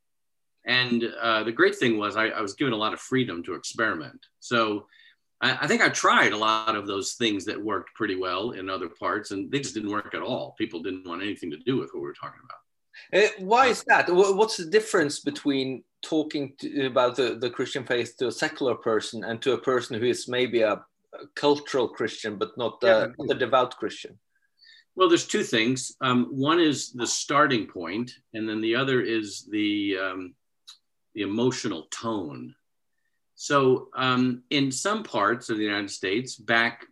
And 0.65 1.13
uh, 1.21 1.43
the 1.43 1.51
great 1.51 1.75
thing 1.75 1.99
was 1.99 2.15
I, 2.15 2.27
I, 2.27 2.41
was 2.41 2.55
given 2.55 2.73
a 2.73 2.77
lot 2.77 2.93
of 2.93 3.01
freedom 3.01 3.43
to 3.43 3.55
experiment. 3.55 4.27
So 4.39 4.87
I, 5.41 5.59
I, 5.63 5.67
think 5.67 5.83
I 5.83 5.89
tried 5.89 6.33
a 6.33 6.39
lot 6.39 6.77
of 6.77 6.87
those 6.87 7.15
things 7.15 7.45
that 7.47 7.61
worked 7.61 7.97
pretty 7.97 8.15
well 8.15 8.53
in 8.53 8.71
other 8.71 8.89
parts, 8.89 9.33
and 9.33 9.51
they 9.51 9.59
just 9.59 9.75
didn't 9.75 9.91
work 9.91 10.15
at 10.15 10.23
all. 10.23 10.55
People 10.57 10.85
didn't 10.85 11.09
want 11.09 11.23
anything 11.23 11.51
to 11.51 11.57
do 11.57 11.79
with 11.79 11.91
what 11.93 12.01
we 12.01 12.07
were 12.07 12.15
talking 12.15 12.43
about. 12.45 12.59
Uh, 13.13 13.45
why 13.45 13.67
is 13.67 13.83
that? 13.85 14.09
What's 14.09 14.57
the 14.57 14.67
difference 14.67 15.21
between 15.21 15.83
talking 16.09 16.55
to, 16.61 16.87
about 16.87 17.17
the, 17.17 17.37
the 17.41 17.51
Christian 17.51 17.85
faith 17.85 18.17
to 18.19 18.29
a 18.29 18.33
secular 18.33 18.75
person 18.75 19.25
and 19.25 19.41
to 19.43 19.53
a 19.53 19.59
person 19.59 19.99
who 19.99 20.07
is 20.07 20.29
maybe 20.29 20.61
a, 20.63 20.73
a 20.73 21.27
cultural 21.35 21.89
Christian 21.89 22.37
but 22.37 22.57
not 22.57 22.83
a, 22.83 22.87
yeah. 22.87 23.07
not 23.19 23.37
a, 23.37 23.39
devout 23.39 23.77
Christian? 23.77 24.19
Well, 24.95 25.09
there's 25.09 25.27
two 25.27 25.43
things. 25.43 25.97
Um, 26.01 26.27
one 26.31 26.61
is 26.61 26.93
the 26.93 27.07
starting 27.07 27.67
point, 27.67 28.13
and 28.33 28.49
then 28.49 28.61
the 28.61 28.77
other 28.77 29.03
is 29.03 29.47
the 29.51 29.99
um, 30.03 30.35
the 31.15 31.23
emotional 31.23 31.87
tone. 31.91 32.55
So, 33.35 33.89
um, 33.95 34.43
in 34.49 34.73
some 34.73 35.03
parts 35.03 35.51
of 35.51 35.59
the 35.59 35.65
United 35.65 35.91
States, 35.91 36.37
back 36.37 36.87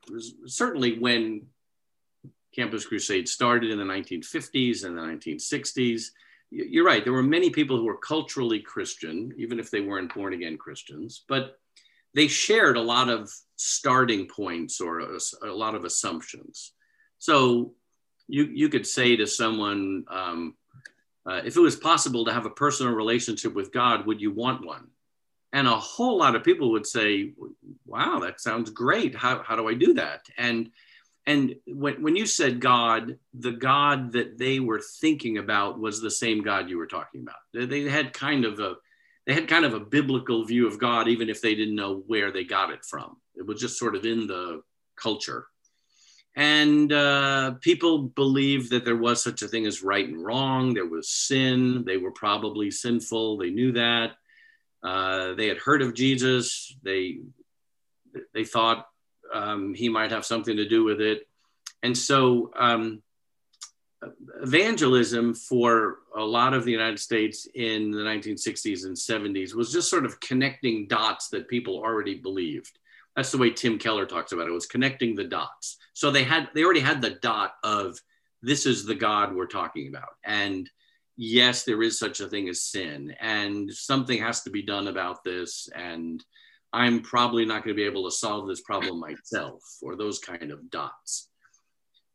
certainly 0.47 0.99
when 0.99 1.47
Campus 2.55 2.87
Crusade 2.87 3.29
started 3.29 3.71
in 3.71 3.79
the 3.79 3.85
1950s 3.85 4.85
and 4.85 4.97
the 4.97 5.03
1960s. 5.03 6.11
You're 6.55 6.87
right, 6.87 7.03
there 7.03 7.13
were 7.13 7.23
many 7.23 7.51
people 7.51 7.77
who 7.77 7.87
were 7.87 7.97
culturally 7.99 8.61
Christian, 8.61 9.33
even 9.37 9.59
if 9.59 9.71
they 9.71 9.81
weren't 9.81 10.15
born 10.15 10.35
again 10.35 10.57
Christians, 10.57 11.25
but 11.29 11.59
they 12.15 12.29
shared 12.29 12.77
a 12.77 12.81
lot 12.81 13.09
of 13.09 13.29
starting 13.57 14.29
points 14.29 14.81
or 14.81 15.01
a, 15.01 15.19
a 15.43 15.47
lot 15.53 15.75
of 15.75 15.85
assumptions. 15.85 16.73
So 17.19 17.75
you, 18.29 18.45
you 18.45 18.69
could 18.69 18.87
say 18.87 19.17
to 19.17 19.27
someone, 19.27 20.05
um, 20.09 20.55
uh, 21.29 21.41
if 21.45 21.57
it 21.57 21.61
was 21.61 21.75
possible 21.75 22.25
to 22.25 22.33
have 22.33 22.47
a 22.47 22.51
personal 22.51 22.93
relationship 22.93 23.53
with 23.53 23.73
God, 23.73 24.07
would 24.07 24.21
you 24.21 24.31
want 24.31 24.65
one? 24.65 24.87
And 25.53 25.67
a 25.67 25.79
whole 25.79 26.19
lot 26.19 26.37
of 26.37 26.45
people 26.45 26.71
would 26.73 26.87
say, 26.87 27.33
wow, 27.85 28.21
that 28.21 28.41
sounds 28.41 28.71
great. 28.71 29.17
How, 29.17 29.43
how 29.43 29.57
do 29.57 29.69
I 29.69 29.75
do 29.75 29.95
that? 29.95 30.27
And 30.39 30.71
and 31.27 31.57
when, 31.67 32.03
when 32.03 32.17
you 32.17 32.27
said 32.27 32.61
God, 32.61 33.19
the 33.33 33.53
God 33.53 34.13
that 34.13 34.37
they 34.39 34.61
were 34.61 34.81
thinking 34.81 35.39
about 35.39 35.79
was 35.79 36.01
the 36.01 36.11
same 36.11 36.43
God 36.43 36.69
you 36.69 36.77
were 36.77 36.87
talking 36.87 37.23
about. 37.23 37.37
They, 37.53 37.65
they 37.65 37.89
had 37.89 38.13
kind 38.13 38.45
of 38.45 38.61
a 38.61 38.75
they 39.27 39.33
had 39.33 39.49
kind 39.49 39.65
of 39.65 39.73
a 39.73 39.81
biblical 39.81 40.45
view 40.45 40.67
of 40.67 40.79
God, 40.79 41.09
even 41.09 41.31
if 41.31 41.41
they 41.41 41.55
didn't 41.55 41.77
know 41.77 42.03
where 42.07 42.31
they 42.31 42.45
got 42.45 42.71
it 42.71 42.85
from. 42.85 43.17
It 43.35 43.47
was 43.47 43.59
just 43.59 43.79
sort 43.79 43.97
of 43.97 44.05
in 44.05 44.27
the 44.27 44.63
culture. 44.97 45.47
And 46.37 46.93
uh, 46.93 47.53
people 47.63 48.03
believed 48.03 48.71
that 48.71 48.85
there 48.85 48.97
was 48.97 49.23
such 49.23 49.41
a 49.41 49.49
thing 49.49 49.65
as 49.65 49.83
right 49.83 50.07
and 50.07 50.23
wrong. 50.23 50.75
There 50.75 50.87
was 50.87 51.09
sin. 51.09 51.85
They 51.87 51.97
were 51.97 52.11
probably 52.11 52.71
sinful. 52.71 53.39
They 53.39 53.51
knew 53.51 53.73
that. 53.73 54.11
Uh, 54.83 55.33
they 55.35 55.49
had 55.49 55.57
heard 55.57 55.81
of 55.81 55.95
Jesus. 55.95 56.77
They 56.83 57.21
they 58.35 58.45
thought 58.45 58.87
um, 59.33 59.75
he 59.75 59.89
might 59.89 60.11
have 60.11 60.25
something 60.25 60.57
to 60.57 60.69
do 60.69 60.85
with 60.85 61.01
it. 61.01 61.27
And 61.83 61.97
so, 61.97 62.51
um, 62.59 63.03
evangelism 64.43 65.35
for 65.35 65.99
a 66.17 66.23
lot 66.23 66.55
of 66.55 66.65
the 66.65 66.71
United 66.71 66.99
States 66.99 67.47
in 67.55 67.91
the 67.91 68.03
1960s 68.03 68.85
and 68.85 68.97
70s 68.97 69.55
was 69.55 69.73
just 69.73 69.91
sort 69.91 70.05
of 70.05 70.21
connecting 70.21 70.87
dots 70.87 71.29
that 71.29 71.49
people 71.49 71.79
already 71.79 72.15
believed. 72.15 72.79
That's 73.17 73.31
the 73.31 73.39
way 73.39 73.51
Tim 73.51 73.79
Keller 73.79 74.07
talks 74.07 74.33
about 74.33 74.47
it. 74.47 74.51
it 74.51 74.55
was 74.55 74.67
connecting 74.67 75.15
the 75.15 75.25
dots. 75.25 75.79
So 75.93 76.11
they 76.11 76.25
had 76.25 76.49
they 76.55 76.65
already 76.65 76.81
had 76.81 77.01
the 77.01 77.11
dot 77.11 77.55
of 77.63 77.99
this 78.43 78.67
is 78.67 78.85
the 78.85 78.95
God 78.95 79.35
we're 79.35 79.47
talking 79.47 79.89
about. 79.89 80.17
And 80.25 80.69
yes, 81.17 81.65
there 81.65 81.83
is 81.83 81.99
such 81.99 82.21
a 82.21 82.29
thing 82.29 82.49
as 82.49 82.63
sin, 82.63 83.15
and 83.21 83.73
something 83.73 84.21
has 84.21 84.43
to 84.43 84.51
be 84.51 84.63
done 84.63 84.89
about 84.89 85.23
this. 85.23 85.69
And 85.75 86.25
I'm 86.75 87.01
probably 87.03 87.45
not 87.47 87.63
going 87.65 87.77
to 87.77 87.81
be 87.81 87.87
able 87.87 88.05
to 88.05 88.17
solve 88.17 88.49
this 88.49 88.61
problem 88.61 88.99
myself, 88.99 89.63
or 89.81 89.95
those 89.95 90.19
kind 90.19 90.51
of 90.51 90.71
dots. 90.71 91.29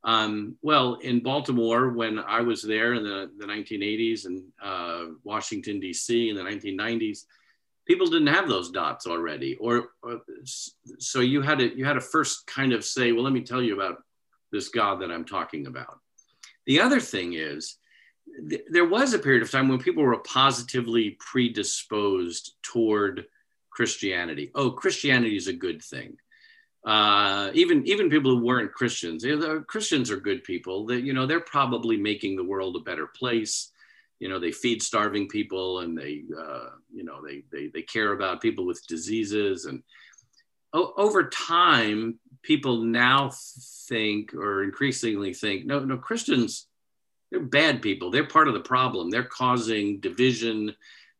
Um, 0.04 0.58
well, 0.62 0.96
in 0.96 1.22
Baltimore, 1.22 1.90
when 1.90 2.20
I 2.20 2.42
was 2.42 2.62
there 2.62 2.94
in 2.94 3.04
the, 3.04 3.32
the 3.38 3.46
1980s 3.46 4.26
and 4.26 4.44
uh, 4.62 5.06
Washington, 5.24 5.80
D.C. 5.80 6.30
in 6.30 6.36
the 6.36 6.44
1990s, 6.44 7.20
people 7.88 8.08
didn't 8.08 8.28
have 8.28 8.50
those 8.50 8.70
dots 8.70 9.08
already, 9.08 9.56
or, 9.56 9.92
or 10.04 10.22
so 11.00 11.22
you 11.22 11.42
had 11.42 11.60
to 11.60 11.78
you 11.78 11.86
had 11.86 11.94
to 11.94 12.02
first 12.02 12.46
kind 12.46 12.74
of 12.74 12.84
say, 12.84 13.14
well, 13.14 13.24
let 13.24 13.34
me 13.34 13.42
tell 13.42 13.62
you 13.62 13.74
about 13.74 14.04
this 14.52 14.68
God 14.68 15.02
that 15.02 15.12
I'm 15.12 15.26
talking 15.26 15.68
about. 15.68 16.00
The 16.66 16.82
other 16.82 17.00
thing 17.00 17.34
is, 17.34 17.78
th- 18.50 18.66
there 18.70 18.86
was 18.86 19.14
a 19.14 19.20
period 19.20 19.42
of 19.42 19.52
time 19.52 19.70
when 19.70 19.80
people 19.80 20.04
were 20.04 20.18
positively 20.20 21.18
predisposed 21.20 22.54
toward 22.62 23.26
Christianity. 23.80 24.52
Oh, 24.56 24.72
Christianity 24.72 25.38
is 25.38 25.48
a 25.48 25.54
good 25.54 25.82
thing. 25.82 26.18
Uh, 26.86 27.50
even 27.54 27.88
even 27.88 28.10
people 28.10 28.36
who 28.36 28.46
weren't 28.46 28.74
Christians, 28.74 29.24
you 29.24 29.40
know, 29.40 29.62
Christians 29.62 30.12
are 30.12 30.20
good 30.20 30.44
people. 30.44 30.88
That 30.88 31.04
you 31.04 31.14
know 31.14 31.26
they're 31.26 31.40
probably 31.40 31.96
making 31.96 32.36
the 32.36 32.44
world 32.44 32.76
a 32.76 32.82
better 32.82 33.08
place. 33.08 33.72
You 34.20 34.28
know 34.28 34.38
they 34.38 34.52
feed 34.52 34.84
starving 34.84 35.30
people 35.30 35.80
and 35.80 35.98
they 35.98 36.24
uh, 36.38 36.72
you 36.94 37.06
know 37.06 37.22
they, 37.26 37.44
they 37.54 37.68
they 37.68 37.82
care 37.84 38.12
about 38.12 38.42
people 38.42 38.66
with 38.66 38.86
diseases 38.86 39.64
and 39.64 39.82
o- 40.74 40.94
over 40.98 41.30
time 41.30 42.20
people 42.42 42.82
now 42.84 43.32
think 43.88 44.34
or 44.34 44.64
increasingly 44.64 45.34
think 45.34 45.66
no 45.66 45.80
no 45.80 45.96
Christians 45.98 46.68
they're 47.32 47.40
bad 47.40 47.82
people. 47.82 48.10
They're 48.10 48.28
part 48.28 48.48
of 48.48 48.54
the 48.54 48.60
problem. 48.60 49.10
They're 49.10 49.24
causing 49.24 50.00
division. 50.00 50.76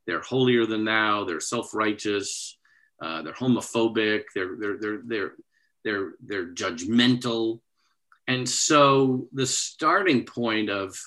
They're 0.10 0.22
holier 0.22 0.66
than 0.66 0.86
thou. 0.86 1.24
They're 1.24 1.40
self 1.40 1.76
righteous. 1.76 2.58
Uh, 3.00 3.22
they're 3.22 3.34
homophobic. 3.34 4.24
They're 4.34 4.56
they're 4.58 4.78
they're 4.80 5.02
they're 5.06 5.34
they're 5.84 6.12
they're 6.26 6.48
judgmental. 6.48 7.60
And 8.28 8.50
so 8.50 9.28
the 9.34 9.46
starting 9.46 10.26
point 10.26 10.72
of 10.72 10.98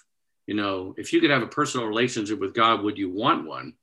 you 0.47 0.55
know 0.55 0.95
if 0.97 1.12
you 1.12 1.21
could 1.21 1.31
have 1.31 1.43
a 1.43 1.49
personal 1.49 1.88
relationship 1.88 2.38
with 2.38 2.55
God, 2.55 2.83
would 2.83 2.97
you 2.97 3.11
want 3.11 3.45
one? 3.47 3.75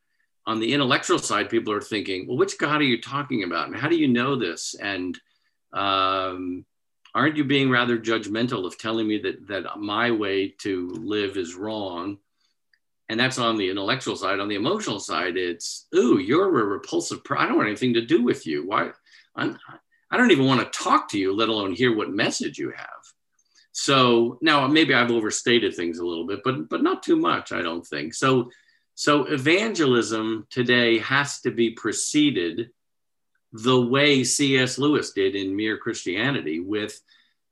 On 0.48 0.62
the 0.62 0.74
intellectual 0.74 1.20
side, 1.20 1.50
people 1.50 1.74
are 1.74 1.82
thinking, 1.82 2.26
well, 2.26 2.38
which 2.38 2.58
God 2.58 2.80
are 2.80 2.86
you 2.86 3.02
talking 3.02 3.44
about, 3.44 3.68
and 3.68 3.76
how 3.76 3.90
do 3.90 3.98
you 3.98 4.08
know 4.08 4.38
this? 4.38 4.74
And 4.74 5.20
um, 5.74 6.66
aren't 7.14 7.36
you 7.36 7.44
being 7.44 7.70
rather 7.70 8.00
judgmental 8.00 8.66
of 8.66 8.78
telling 8.78 9.06
me 9.06 9.20
that 9.20 9.48
that 9.50 9.80
my 9.80 10.12
way 10.12 10.56
to 10.60 10.90
live 10.92 11.36
is 11.36 11.56
wrong 11.56 12.20
and 13.10 13.20
that's 13.20 13.40
on 13.40 13.58
the 13.58 13.70
intellectual 13.70 14.16
side 14.16 14.40
on 14.40 14.48
the 14.48 14.56
emotional 14.56 15.00
side 15.00 15.36
it's 15.36 15.88
ooh 15.96 16.20
you're 16.20 16.48
a 16.48 16.66
repulsive 16.66 17.24
per- 17.24 17.38
i 17.38 17.46
don't 17.46 17.58
want 17.58 17.68
anything 17.68 17.94
to 17.94 18.06
do 18.06 18.24
with 18.24 18.46
you 18.48 18.66
why 18.66 18.92
I'm, 19.36 19.58
i 20.12 20.18
don't 20.18 20.32
even 20.32 20.46
want 20.46 20.62
to 20.62 20.80
talk 20.80 21.10
to 21.10 21.20
you 21.20 21.36
let 21.36 21.50
alone 21.50 21.74
hear 21.74 21.96
what 21.96 22.12
message 22.12 22.58
you 22.58 22.72
have 22.72 22.88
so 23.72 24.38
now 24.42 24.68
maybe 24.68 24.94
i've 24.94 25.12
overstated 25.12 25.76
things 25.76 26.00
a 26.00 26.06
little 26.06 26.26
bit 26.26 26.42
but 26.44 26.70
but 26.70 26.84
not 26.84 27.04
too 27.04 27.16
much 27.16 27.52
i 27.52 27.62
don't 27.62 27.86
think 27.86 28.14
so 28.14 28.50
so 28.96 29.26
evangelism 29.26 30.46
today 30.50 31.00
has 31.00 31.40
to 31.42 31.52
be 31.52 31.72
preceded 31.72 32.70
the 33.52 33.82
way 33.82 34.24
C.S. 34.24 34.78
Lewis 34.78 35.12
did 35.12 35.36
in 35.36 35.56
Mere 35.56 35.78
Christianity 35.78 36.60
with 36.60 37.00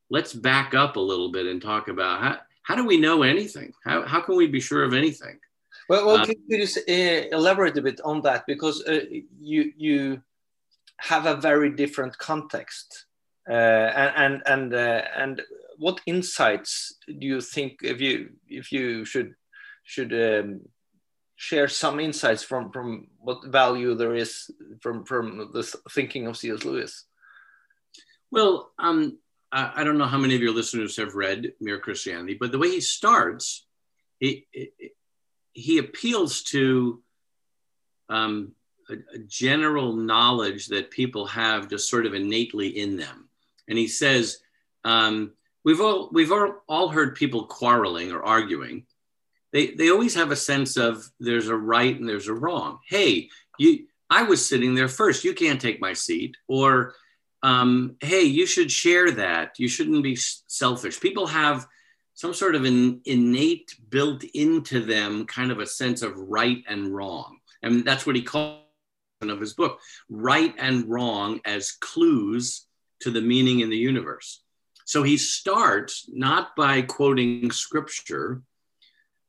let's 0.09 0.33
back 0.33 0.73
up 0.73 0.95
a 0.95 1.01
little 1.01 1.31
bit 1.31 1.47
and 1.47 1.61
talk 1.61 1.87
about 1.87 2.21
how, 2.21 2.37
how 2.63 2.75
do 2.75 2.85
we 2.85 2.97
know 2.97 3.23
anything? 3.23 3.73
How, 3.83 4.05
how 4.05 4.21
can 4.21 4.35
we 4.35 4.47
be 4.47 4.59
sure 4.59 4.83
of 4.83 4.93
anything? 4.93 5.39
Well, 5.89 6.05
well 6.05 6.17
uh, 6.17 6.25
could 6.25 6.37
you 6.47 6.57
just 6.57 6.77
uh, 6.77 6.91
elaborate 7.31 7.77
a 7.77 7.81
bit 7.81 8.01
on 8.03 8.21
that? 8.21 8.45
Because 8.45 8.83
uh, 8.85 9.01
you, 9.39 9.71
you 9.77 10.21
have 10.97 11.25
a 11.25 11.35
very 11.35 11.69
different 11.69 12.17
context. 12.17 13.05
Uh, 13.49 13.53
and 13.53 14.43
and 14.45 14.73
uh, 14.73 15.03
and 15.15 15.41
what 15.77 16.01
insights 16.05 16.95
do 17.07 17.25
you 17.25 17.39
think 17.39 17.79
if 17.81 18.01
you 18.01 18.31
if 18.47 18.73
you 18.73 19.05
should 19.05 19.35
should 19.83 20.11
um, 20.13 20.59
share 21.37 21.69
some 21.69 22.01
insights 22.01 22.43
from 22.43 22.71
from 22.71 23.07
what 23.19 23.45
value 23.45 23.95
there 23.95 24.15
is 24.15 24.51
from 24.81 25.05
from 25.05 25.49
the 25.53 25.63
thinking 25.91 26.27
of 26.27 26.35
C.S. 26.35 26.65
Lewis? 26.65 27.05
Well, 28.31 28.71
um, 28.77 29.17
I, 29.49 29.71
I, 29.77 29.83
don't 29.85 29.97
know 29.97 30.05
how 30.05 30.17
many 30.17 30.35
of 30.35 30.41
your 30.41 30.53
listeners 30.53 30.97
have 30.97 31.15
read 31.15 31.53
Mere 31.61 31.79
Christianity, 31.79 32.35
but 32.37 32.51
the 32.51 32.59
way 32.59 32.71
he 32.71 32.81
starts, 32.81 33.65
he 34.19 34.45
he 34.51 34.71
appeals 35.79 36.43
to 36.43 37.01
um, 38.09 38.53
a, 38.89 38.93
a 39.15 39.19
general 39.27 39.93
knowledge 39.93 40.67
that 40.67 40.91
people 40.91 41.25
have 41.27 41.69
just 41.69 41.89
sort 41.89 42.05
of 42.05 42.13
innately 42.13 42.67
in 42.79 42.97
them, 42.97 43.29
and 43.67 43.77
he 43.77 43.87
says. 43.87 44.39
Um, 44.85 45.33
we've 45.65 45.81
all 45.81 46.09
we've 46.13 46.31
all, 46.31 46.63
all 46.69 46.87
heard 46.87 47.15
people 47.15 47.45
quarreling 47.45 48.13
or 48.13 48.23
arguing 48.23 48.85
they 49.53 49.71
they 49.71 49.89
always 49.89 50.13
have 50.15 50.31
a 50.31 50.35
sense 50.35 50.77
of 50.77 51.09
there's 51.19 51.47
a 51.47 51.55
right 51.55 51.97
and 51.97 52.07
there's 52.07 52.27
a 52.27 52.33
wrong. 52.33 52.79
Hey, 52.87 53.29
you 53.57 53.87
I 54.09 54.23
was 54.23 54.47
sitting 54.47 54.75
there 54.75 54.87
first. 54.87 55.23
You 55.23 55.33
can't 55.33 55.61
take 55.61 55.81
my 55.81 55.93
seat. 55.93 56.35
Or 56.47 56.93
um, 57.43 57.95
hey, 58.01 58.23
you 58.23 58.45
should 58.45 58.71
share 58.71 59.11
that. 59.11 59.57
You 59.57 59.67
shouldn't 59.67 60.03
be 60.03 60.15
selfish. 60.15 60.99
People 60.99 61.27
have 61.27 61.67
some 62.17 62.33
sort 62.33 62.55
of 62.55 62.65
an 62.65 62.99
innate 63.05 63.75
built 63.89 64.23
into 64.33 64.83
them 64.83 65.27
kind 65.27 65.51
of 65.51 65.59
a 65.59 65.67
sense 65.67 66.01
of 66.01 66.17
right 66.17 66.63
and 66.67 66.93
wrong. 66.93 67.37
And 67.61 67.85
that's 67.85 68.07
what 68.07 68.15
he 68.15 68.23
calls 68.23 68.63
of 69.21 69.39
his 69.39 69.53
book, 69.53 69.79
right 70.09 70.53
and 70.57 70.89
wrong 70.89 71.39
as 71.45 71.73
clues 71.73 72.65
to 73.01 73.11
the 73.11 73.21
meaning 73.21 73.59
in 73.59 73.69
the 73.69 73.77
universe. 73.77 74.41
So 74.85 75.03
he 75.03 75.17
starts 75.17 76.09
not 76.11 76.55
by 76.55 76.81
quoting 76.81 77.51
scripture, 77.51 78.41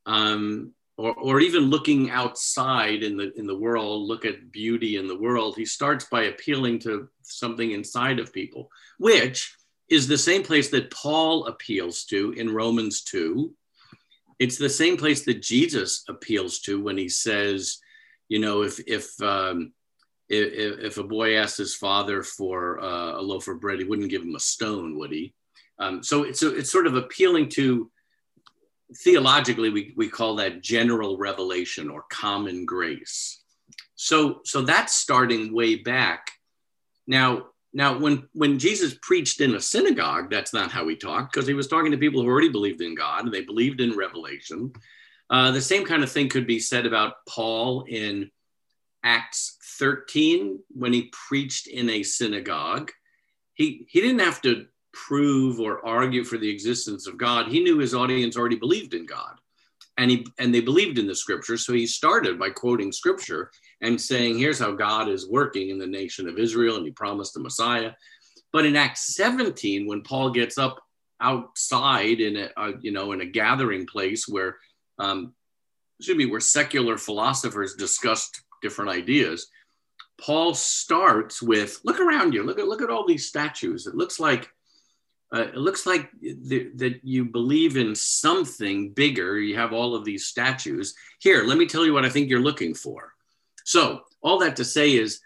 um, 0.07 0.72
or, 0.96 1.14
or 1.14 1.40
even 1.40 1.64
looking 1.64 2.11
outside 2.11 3.03
in 3.03 3.18
the 3.18 3.38
in 3.38 3.46
the 3.46 3.59
world, 3.59 4.09
look 4.09 4.24
at 4.24 4.51
beauty 4.51 4.96
in 4.96 5.09
the 5.09 5.18
world. 5.18 5.57
He 5.57 5.66
starts 5.66 6.07
by 6.07 6.22
appealing 6.22 6.79
to 6.81 7.09
something 7.22 7.70
inside 7.70 8.18
of 8.18 8.33
people, 8.33 8.70
which 8.98 9.58
is 9.88 10.07
the 10.07 10.18
same 10.18 10.42
place 10.42 10.68
that 10.70 10.90
Paul 10.90 11.46
appeals 11.46 12.05
to 12.05 12.33
in 12.33 12.53
Romans 12.55 13.03
2. 13.03 13.53
It's 14.38 14.59
the 14.59 14.68
same 14.68 14.96
place 14.96 15.24
that 15.24 15.42
Jesus 15.42 16.05
appeals 16.09 16.61
to 16.61 16.81
when 16.81 16.96
he 16.96 17.09
says, 17.09 17.79
you 18.29 18.38
know, 18.38 18.62
if 18.62 18.79
if 18.87 19.20
um, 19.22 19.72
if, 20.29 20.79
if, 20.79 20.98
a 20.98 21.03
boy 21.03 21.37
asked 21.37 21.57
his 21.57 21.74
father 21.74 22.22
for 22.22 22.81
uh, 22.81 23.18
a 23.18 23.22
loaf 23.22 23.48
of 23.48 23.61
bread, 23.61 23.79
he 23.79 23.85
wouldn't 23.87 24.11
give 24.11 24.22
him 24.22 24.35
a 24.35 24.40
stone, 24.40 24.98
would 24.98 25.11
he? 25.11 25.33
Um, 25.79 26.03
so 26.03 26.24
it's 26.24 26.42
it's 26.42 26.70
sort 26.70 26.87
of 26.87 26.94
appealing 26.94 27.48
to 27.51 27.90
theologically 28.96 29.70
we, 29.70 29.92
we 29.96 30.09
call 30.09 30.37
that 30.37 30.62
general 30.62 31.18
revelation 31.18 31.90
or 31.90 32.05
common 32.11 32.64
grace 32.64 33.42
so 33.96 34.40
so 34.44 34.62
that's 34.62 34.94
starting 34.94 35.53
way 35.53 35.77
back 35.77 36.31
now 37.07 37.46
now 37.72 37.98
when 37.98 38.26
when 38.33 38.59
jesus 38.59 38.96
preached 39.02 39.40
in 39.40 39.54
a 39.54 39.61
synagogue 39.61 40.31
that's 40.31 40.52
not 40.52 40.70
how 40.70 40.87
he 40.88 40.96
talked 40.96 41.33
because 41.33 41.46
he 41.46 41.54
was 41.54 41.68
talking 41.68 41.90
to 41.90 41.98
people 41.98 42.22
who 42.22 42.28
already 42.28 42.48
believed 42.48 42.81
in 42.81 42.94
god 42.94 43.24
and 43.24 43.33
they 43.33 43.42
believed 43.42 43.81
in 43.81 43.96
revelation 43.96 44.72
uh, 45.31 45.50
the 45.50 45.61
same 45.61 45.85
kind 45.85 46.02
of 46.02 46.11
thing 46.11 46.28
could 46.28 46.46
be 46.46 46.59
said 46.59 46.87
about 46.87 47.26
paul 47.26 47.85
in 47.88 48.31
acts 49.04 49.57
13 49.78 50.59
when 50.70 50.92
he 50.92 51.12
preached 51.28 51.66
in 51.66 51.88
a 51.90 52.02
synagogue 52.02 52.90
he 53.54 53.87
he 53.88 54.00
didn't 54.00 54.20
have 54.20 54.40
to 54.42 54.66
prove 54.92 55.61
or 55.61 55.85
argue 55.87 56.24
for 56.24 56.38
the 56.38 56.50
existence 56.50 57.07
of 57.07 57.16
God. 57.16 57.48
He 57.48 57.62
knew 57.62 57.78
his 57.78 57.94
audience 57.94 58.37
already 58.37 58.57
believed 58.57 58.94
in 58.94 59.07
God. 59.07 59.38
And, 59.96 60.11
he, 60.11 60.26
and 60.38 60.54
they 60.54 60.61
believed 60.61 60.98
in 60.98 61.07
the 61.07 61.14
scripture. 61.14 61.57
So 61.57 61.72
he 61.72 61.87
started 61.87 62.38
by 62.38 62.50
quoting 62.50 62.92
scripture 62.92 63.50
and 63.81 64.01
saying, 64.01 64.38
here's 64.38 64.59
how 64.59 64.73
God 64.73 65.09
is 65.09 65.29
working 65.29 65.71
in 65.71 65.79
the 65.79 65.87
nation 65.87 66.29
of 66.29 66.38
Israel, 66.38 66.77
and 66.77 66.85
he 66.85 66.91
promised 66.91 67.35
the 67.35 67.41
Messiah. 67.41 67.93
But 68.53 68.67
in 68.67 68.77
Acts 68.77 69.14
17, 69.14 69.87
when 69.87 70.03
Paul 70.03 70.31
gets 70.31 70.59
up 70.59 70.81
outside 71.21 72.21
in 72.21 72.37
a, 72.37 72.49
a 72.57 72.73
you 72.81 72.93
know 72.93 73.12
in 73.12 73.21
a 73.21 73.27
gathering 73.27 73.87
place 73.87 74.29
where 74.29 74.57
um, 74.99 75.35
excuse 75.99 76.17
me 76.17 76.27
where 76.27 76.41
secular 76.41 76.97
philosophers 76.97 77.75
discussed 77.75 78.43
different 78.62 78.91
ideas, 78.91 79.49
Paul 80.21 80.55
starts 80.55 81.43
with 81.43 81.81
look 81.85 82.01
around 82.01 82.35
you, 82.35 82.43
look 82.43 82.59
at 82.59 82.69
look 82.69 82.83
at 82.83 82.91
all 82.91 83.07
these 83.07 83.29
statues. 83.29 83.87
It 83.87 83.95
looks 83.95 84.19
like 84.19 84.51
uh, 85.35 85.43
it 85.43 85.57
looks 85.57 85.87
like 85.87 86.11
th- 86.21 86.73
that 86.77 87.01
you 87.03 87.25
believe 87.27 87.77
in 87.77 87.95
something 87.95 88.93
bigger. 88.93 89.38
You 89.38 89.57
have 89.57 89.73
all 89.73 89.95
of 89.95 90.05
these 90.05 90.27
statues. 90.27 90.95
Here, 91.21 91.45
let 91.45 91.59
me 91.59 91.67
tell 91.67 91.85
you 91.85 91.93
what 91.93 92.05
I 92.05 92.09
think 92.09 92.31
you're 92.31 92.41
looking 92.41 92.75
for. 92.75 93.12
So, 93.68 94.04
all 94.22 94.38
that 94.38 94.57
to 94.57 94.64
say 94.64 94.94
is 94.94 95.20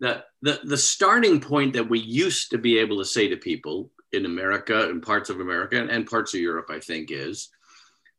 that 0.00 0.26
the, 0.42 0.60
the 0.64 0.76
starting 0.76 1.40
point 1.40 1.72
that 1.72 1.88
we 1.88 1.98
used 1.98 2.50
to 2.50 2.58
be 2.58 2.78
able 2.80 2.98
to 2.98 3.04
say 3.06 3.28
to 3.28 3.36
people 3.38 3.90
in 4.12 4.26
America 4.26 4.90
and 4.90 5.02
parts 5.02 5.30
of 5.30 5.40
America 5.40 5.88
and 5.90 6.06
parts 6.06 6.34
of 6.34 6.40
Europe, 6.40 6.66
I 6.68 6.80
think, 6.80 7.10
is 7.10 7.48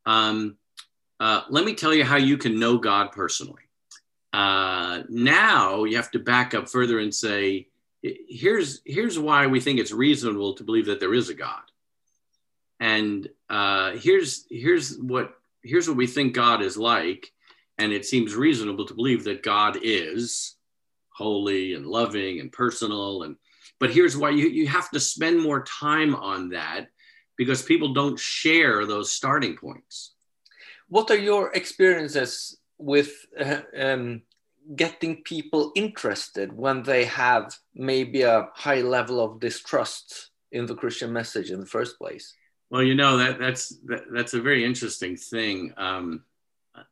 um, 0.08 0.58
uh, 1.20 1.44
let 1.52 1.66
me 1.66 1.76
tell 1.76 1.94
you 1.94 2.04
how 2.04 2.16
you 2.16 2.40
can 2.40 2.60
know 2.60 2.80
God 2.80 3.12
personally. 3.12 3.62
Uh, 4.34 5.04
now 5.08 5.84
you 5.84 5.98
have 5.98 6.10
to 6.12 6.20
back 6.20 6.56
up 6.56 6.68
further 6.68 6.98
and 6.98 7.14
say, 7.14 7.68
here's 8.02 8.82
here's 8.86 9.20
why 9.20 9.46
we 9.46 9.60
think 9.60 9.80
it's 9.80 9.92
reasonable 9.92 10.56
to 10.56 10.64
believe 10.64 10.88
that 10.88 11.00
there 11.00 11.14
is 11.14 11.30
a 11.30 11.36
God, 11.36 11.62
and 12.80 13.30
uh, 13.52 13.92
here's 13.98 14.48
here's 14.50 14.98
what 14.98 15.36
here's 15.62 15.88
what 15.88 15.98
we 15.98 16.08
think 16.08 16.34
God 16.34 16.64
is 16.64 16.76
like, 16.76 17.32
and 17.78 17.92
it 17.92 18.06
seems 18.06 18.36
reasonable 18.36 18.86
to 18.86 18.94
believe 18.94 19.24
that 19.26 19.44
God 19.44 19.78
is 19.82 20.56
holy 21.10 21.74
and 21.74 21.86
loving 21.86 22.40
and 22.40 22.52
personal 22.52 23.24
and 23.24 23.38
but 23.80 23.92
here's 23.92 24.18
why 24.18 24.32
you, 24.32 24.48
you 24.48 24.68
have 24.68 24.90
to 24.92 25.00
spend 25.00 25.42
more 25.42 25.64
time 25.64 26.16
on 26.16 26.50
that 26.50 26.88
because 27.38 27.62
people 27.62 27.94
don't 27.94 28.20
share 28.20 28.86
those 28.86 29.12
starting 29.12 29.56
points. 29.56 30.14
What 30.90 31.12
are 31.12 31.18
your 31.18 31.54
experiences 31.54 32.58
with 32.78 33.12
uh, 33.40 33.62
um, 33.78 34.24
getting 34.76 35.24
people 35.24 35.72
interested 35.76 36.52
when 36.52 36.84
they 36.84 37.06
have 37.06 37.56
maybe 37.76 38.24
a 38.24 38.50
high 38.54 38.82
level 38.82 39.24
of 39.24 39.40
distrust 39.40 40.32
in 40.52 40.66
the 40.66 40.76
christian 40.76 41.14
message 41.14 41.52
in 41.52 41.60
the 41.60 41.66
first 41.66 41.98
place? 41.98 42.34
Well 42.70 42.84
you 42.84 42.96
know 42.96 43.18
that 43.18 43.40
that's 43.40 43.70
that, 43.86 44.06
that's 44.12 44.34
a 44.34 44.42
very 44.42 44.66
interesting 44.66 45.16
thing. 45.16 45.74
Um, 45.78 46.24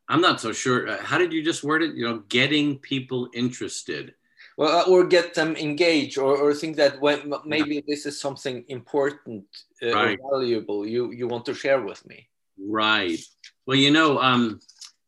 i'm 0.10 0.22
not 0.22 0.42
so 0.42 0.52
sure 0.52 0.88
uh, 0.88 0.98
how 1.02 1.18
did 1.18 1.34
you 1.34 1.44
just 1.44 1.64
word 1.64 1.82
it 1.82 1.96
you 1.96 2.06
know 2.08 2.20
getting 2.30 2.78
people 2.80 3.30
interested 3.34 4.14
well, 4.58 4.80
uh, 4.80 4.90
or 4.90 5.06
get 5.06 5.34
them 5.34 5.56
engaged, 5.58 6.18
or, 6.18 6.38
or 6.38 6.54
think 6.54 6.78
that 6.78 7.02
when 7.02 7.34
maybe 7.46 7.76
yeah. 7.76 7.82
this 7.88 8.06
is 8.06 8.20
something 8.20 8.64
important 8.70 9.44
uh, 9.84 9.94
right. 9.94 10.18
or 10.22 10.40
valuable 10.40 10.88
you 10.88 11.12
you 11.12 11.28
want 11.28 11.46
to 11.46 11.54
share 11.54 11.82
with 11.82 12.06
me. 12.08 12.30
Right. 12.58 13.20
Well, 13.66 13.78
you 13.78 13.92
know, 13.92 14.20
um, 14.20 14.60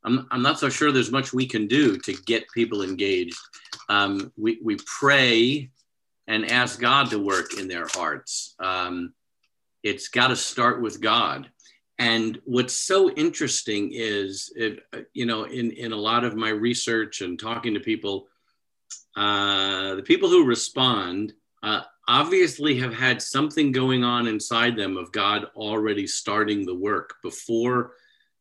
I'm 0.03 0.27
I'm 0.31 0.41
not 0.41 0.59
so 0.59 0.69
sure 0.69 0.91
there's 0.91 1.11
much 1.11 1.33
we 1.33 1.47
can 1.47 1.67
do 1.67 1.97
to 1.99 2.13
get 2.25 2.51
people 2.53 2.83
engaged. 2.83 3.37
Um, 3.89 4.33
we 4.37 4.59
we 4.61 4.77
pray 4.85 5.69
and 6.27 6.51
ask 6.51 6.79
God 6.79 7.09
to 7.11 7.19
work 7.19 7.57
in 7.57 7.69
their 7.69 7.87
hearts. 7.87 8.53
Um, 8.59 9.13
it's 9.81 10.09
got 10.09 10.27
to 10.27 10.35
start 10.35 10.81
with 10.81 10.99
God. 10.99 11.49
And 11.99 12.39
what's 12.45 12.77
so 12.77 13.09
interesting 13.11 13.91
is, 13.91 14.51
it, 14.55 14.81
you 15.13 15.25
know, 15.25 15.45
in, 15.45 15.71
in 15.71 15.93
a 15.93 15.97
lot 15.97 16.23
of 16.23 16.35
my 16.35 16.49
research 16.49 17.21
and 17.21 17.39
talking 17.39 17.73
to 17.73 17.79
people, 17.79 18.27
uh, 19.15 19.95
the 19.95 20.03
people 20.03 20.29
who 20.29 20.45
respond 20.45 21.33
uh, 21.63 21.81
obviously 22.07 22.77
have 22.79 22.93
had 22.93 23.21
something 23.21 23.71
going 23.71 24.03
on 24.03 24.27
inside 24.27 24.77
them 24.77 24.95
of 24.95 25.11
God 25.11 25.47
already 25.55 26.05
starting 26.05 26.65
the 26.65 26.75
work 26.75 27.15
before 27.23 27.93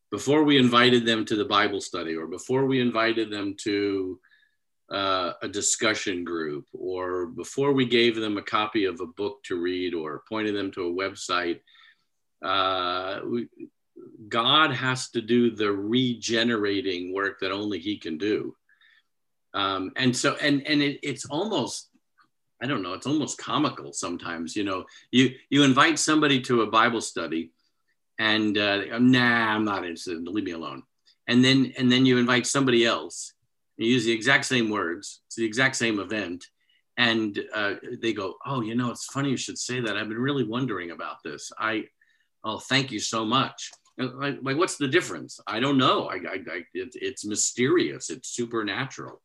before 0.09 0.43
we 0.43 0.57
invited 0.57 1.05
them 1.05 1.25
to 1.25 1.35
the 1.35 1.43
Bible 1.43 1.81
study 1.81 2.15
or 2.15 2.27
before 2.27 2.65
we 2.65 2.79
invited 2.79 3.29
them 3.29 3.55
to 3.59 4.17
uh, 4.89 5.33
a 5.41 5.49
discussion 5.49 6.23
group 6.23 6.65
or 6.71 7.25
before 7.25 7.73
we 7.73 7.85
gave 7.85 8.15
them 8.15 8.37
a 8.37 8.41
copy 8.41 8.85
of 8.85 9.01
a 9.01 9.05
book 9.05 9.43
to 9.43 9.59
read 9.59 9.93
or 9.93 10.23
pointed 10.29 10.55
them 10.55 10.71
to 10.71 10.87
a 10.87 10.93
website. 10.93 11.59
Uh, 12.43 13.19
we, 13.25 13.47
God 14.27 14.71
has 14.71 15.09
to 15.11 15.21
do 15.21 15.51
the 15.51 15.71
regenerating 15.71 17.13
work 17.13 17.39
that 17.39 17.51
only 17.51 17.79
He 17.79 17.97
can 17.97 18.17
do. 18.17 18.55
Um, 19.53 19.91
and 19.95 20.15
so, 20.15 20.35
and 20.41 20.65
and 20.67 20.81
it, 20.81 20.99
it's 21.01 21.25
almost, 21.25 21.89
I 22.61 22.67
don't 22.67 22.83
know, 22.83 22.93
it's 22.93 23.07
almost 23.07 23.37
comical 23.37 23.93
sometimes. 23.93 24.55
You 24.55 24.63
know, 24.63 24.85
you 25.11 25.35
you 25.49 25.63
invite 25.63 25.99
somebody 25.99 26.41
to 26.41 26.61
a 26.61 26.67
Bible 26.67 27.01
study, 27.01 27.51
and 28.19 28.57
uh, 28.57 28.99
nah, 28.99 29.55
I'm 29.55 29.65
not 29.65 29.83
interested. 29.83 30.27
Leave 30.27 30.45
me 30.45 30.51
alone. 30.51 30.83
And 31.27 31.43
then 31.43 31.73
and 31.77 31.91
then 31.91 32.05
you 32.05 32.17
invite 32.17 32.47
somebody 32.47 32.85
else. 32.85 33.33
You 33.77 33.91
use 33.91 34.05
the 34.05 34.11
exact 34.11 34.45
same 34.45 34.69
words. 34.69 35.21
It's 35.27 35.35
the 35.35 35.45
exact 35.45 35.75
same 35.75 35.99
event, 35.99 36.45
and 36.97 37.39
uh, 37.53 37.75
they 38.01 38.13
go, 38.13 38.35
"Oh, 38.45 38.61
you 38.61 38.75
know, 38.75 38.91
it's 38.91 39.05
funny 39.05 39.29
you 39.29 39.37
should 39.37 39.57
say 39.57 39.79
that. 39.79 39.97
I've 39.97 40.09
been 40.09 40.17
really 40.17 40.43
wondering 40.43 40.91
about 40.91 41.23
this. 41.23 41.51
I, 41.57 41.85
oh, 42.47 42.59
thank 42.59 42.91
you 42.91 42.99
so 42.99 43.25
much." 43.25 43.71
Like, 43.97 44.37
like 44.41 44.57
what's 44.57 44.77
the 44.77 44.87
difference? 44.87 45.39
I 45.47 45.59
don't 45.59 45.77
know. 45.77 46.05
I, 46.05 46.15
I, 46.15 46.37
I 46.51 46.59
it, 46.73 46.89
it's 46.93 47.25
mysterious. 47.25 48.09
It's 48.09 48.29
supernatural. 48.29 49.21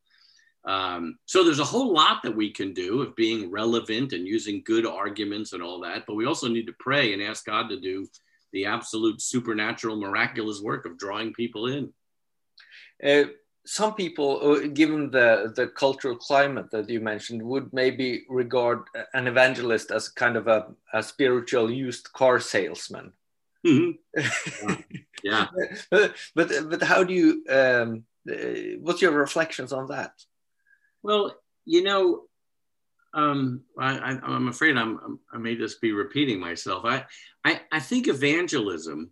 Um, 0.65 1.19
so 1.27 1.43
there's 1.43 1.59
a 1.59 1.65
whole 1.65 1.93
lot 1.93 2.23
that 2.23 2.37
we 2.37 2.51
can 2.51 2.73
do 2.73 3.03
of 3.03 3.17
being 3.17 3.51
relevant 3.51 4.13
and 4.13 4.27
using 4.27 4.63
good 4.65 4.87
arguments 4.87 5.53
and 5.53 5.63
all 5.63 5.81
that, 5.81 6.05
but 6.07 6.15
we 6.15 6.27
also 6.27 6.49
need 6.49 6.67
to 6.67 6.75
pray 6.79 7.13
and 7.13 7.23
ask 7.23 7.45
God 7.45 7.69
to 7.69 7.81
do 7.81 8.07
the 8.53 8.67
absolute 8.67 9.21
supernatural, 9.21 9.97
miraculous 9.97 10.61
work 10.61 10.87
of 10.87 10.99
drawing 10.99 11.33
people 11.33 11.67
in. 11.67 11.93
Uh, 13.05 13.25
some 13.65 13.95
people, 13.95 14.41
uh, 14.43 14.67
given 14.69 15.11
the, 15.11 15.53
the 15.55 15.69
cultural 15.69 16.17
climate 16.17 16.71
that 16.73 16.89
you 16.89 17.01
mentioned, 17.01 17.43
would 17.43 17.73
maybe 17.73 18.25
regard 18.29 18.85
an 19.15 19.27
evangelist 19.29 19.91
as 19.91 20.09
kind 20.09 20.37
of 20.37 20.49
a, 20.49 20.67
a 20.93 21.03
spiritual 21.03 21.71
used 21.71 22.13
car 22.13 22.41
salesman. 22.41 23.13
Mm-hmm. 23.65 24.73
yeah. 25.23 25.47
but, 25.91 26.15
but, 26.35 26.51
but 26.71 26.83
how 26.83 27.05
do 27.05 27.15
you, 27.15 27.45
um, 27.49 28.05
uh, 28.29 28.79
what's 28.81 29.03
your 29.03 29.13
reflections 29.13 29.73
on 29.73 29.87
that? 29.89 30.13
Well, 31.03 31.37
you 31.65 31.85
know, 31.85 32.23
um, 33.15 33.63
I, 33.79 34.19
am 34.25 34.49
afraid 34.49 34.77
I'm, 34.77 35.21
I 35.33 35.39
may 35.39 35.55
just 35.55 35.81
be 35.81 35.93
repeating 35.93 36.41
myself. 36.41 36.85
I, 36.85 37.05
I, 37.45 37.61
I 37.71 37.79
think 37.79 38.09
evangelism 38.09 39.11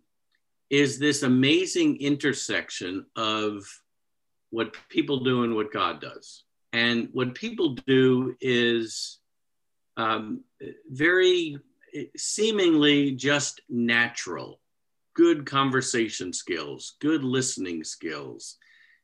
is 0.69 0.99
this 0.99 1.23
amazing 1.23 2.01
intersection 2.01 3.05
of 3.15 3.63
what 4.51 4.75
people 4.89 5.23
do 5.23 5.43
and 5.43 5.55
what 5.55 5.73
God 5.73 5.99
does. 5.99 6.43
And 6.73 7.09
what 7.11 7.35
people 7.35 7.75
do 7.87 8.35
is 8.39 9.19
um, 9.97 10.43
very 10.89 11.57
seemingly 12.15 13.11
just 13.11 13.61
natural, 13.69 14.59
good 15.15 15.45
conversation 15.45 16.31
skills, 16.31 16.95
good 17.01 17.23
listening 17.23 17.83
skills, 17.83 18.57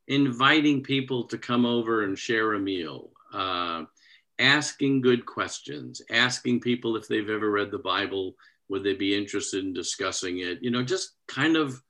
inviting 0.08 0.82
people 0.82 1.26
to 1.26 1.38
come 1.38 1.66
over 1.66 2.04
and 2.04 2.18
share 2.18 2.54
a 2.54 2.60
meal, 2.60 3.12
uh, 3.34 3.84
asking 4.40 5.02
good 5.02 5.26
questions, 5.26 6.02
asking 6.10 6.62
people 6.62 6.96
if 6.96 7.08
they've 7.08 7.30
ever 7.30 7.52
read 7.52 7.72
the 7.72 7.78
Bible, 7.78 8.36
would 8.70 8.84
they 8.84 8.94
be 8.94 9.16
interested 9.16 9.64
in 9.64 9.74
discussing 9.74 10.40
it? 10.40 10.60
You 10.62 10.72
know, 10.72 10.84
just 10.84 11.12
kind 11.28 11.58
of 11.58 11.82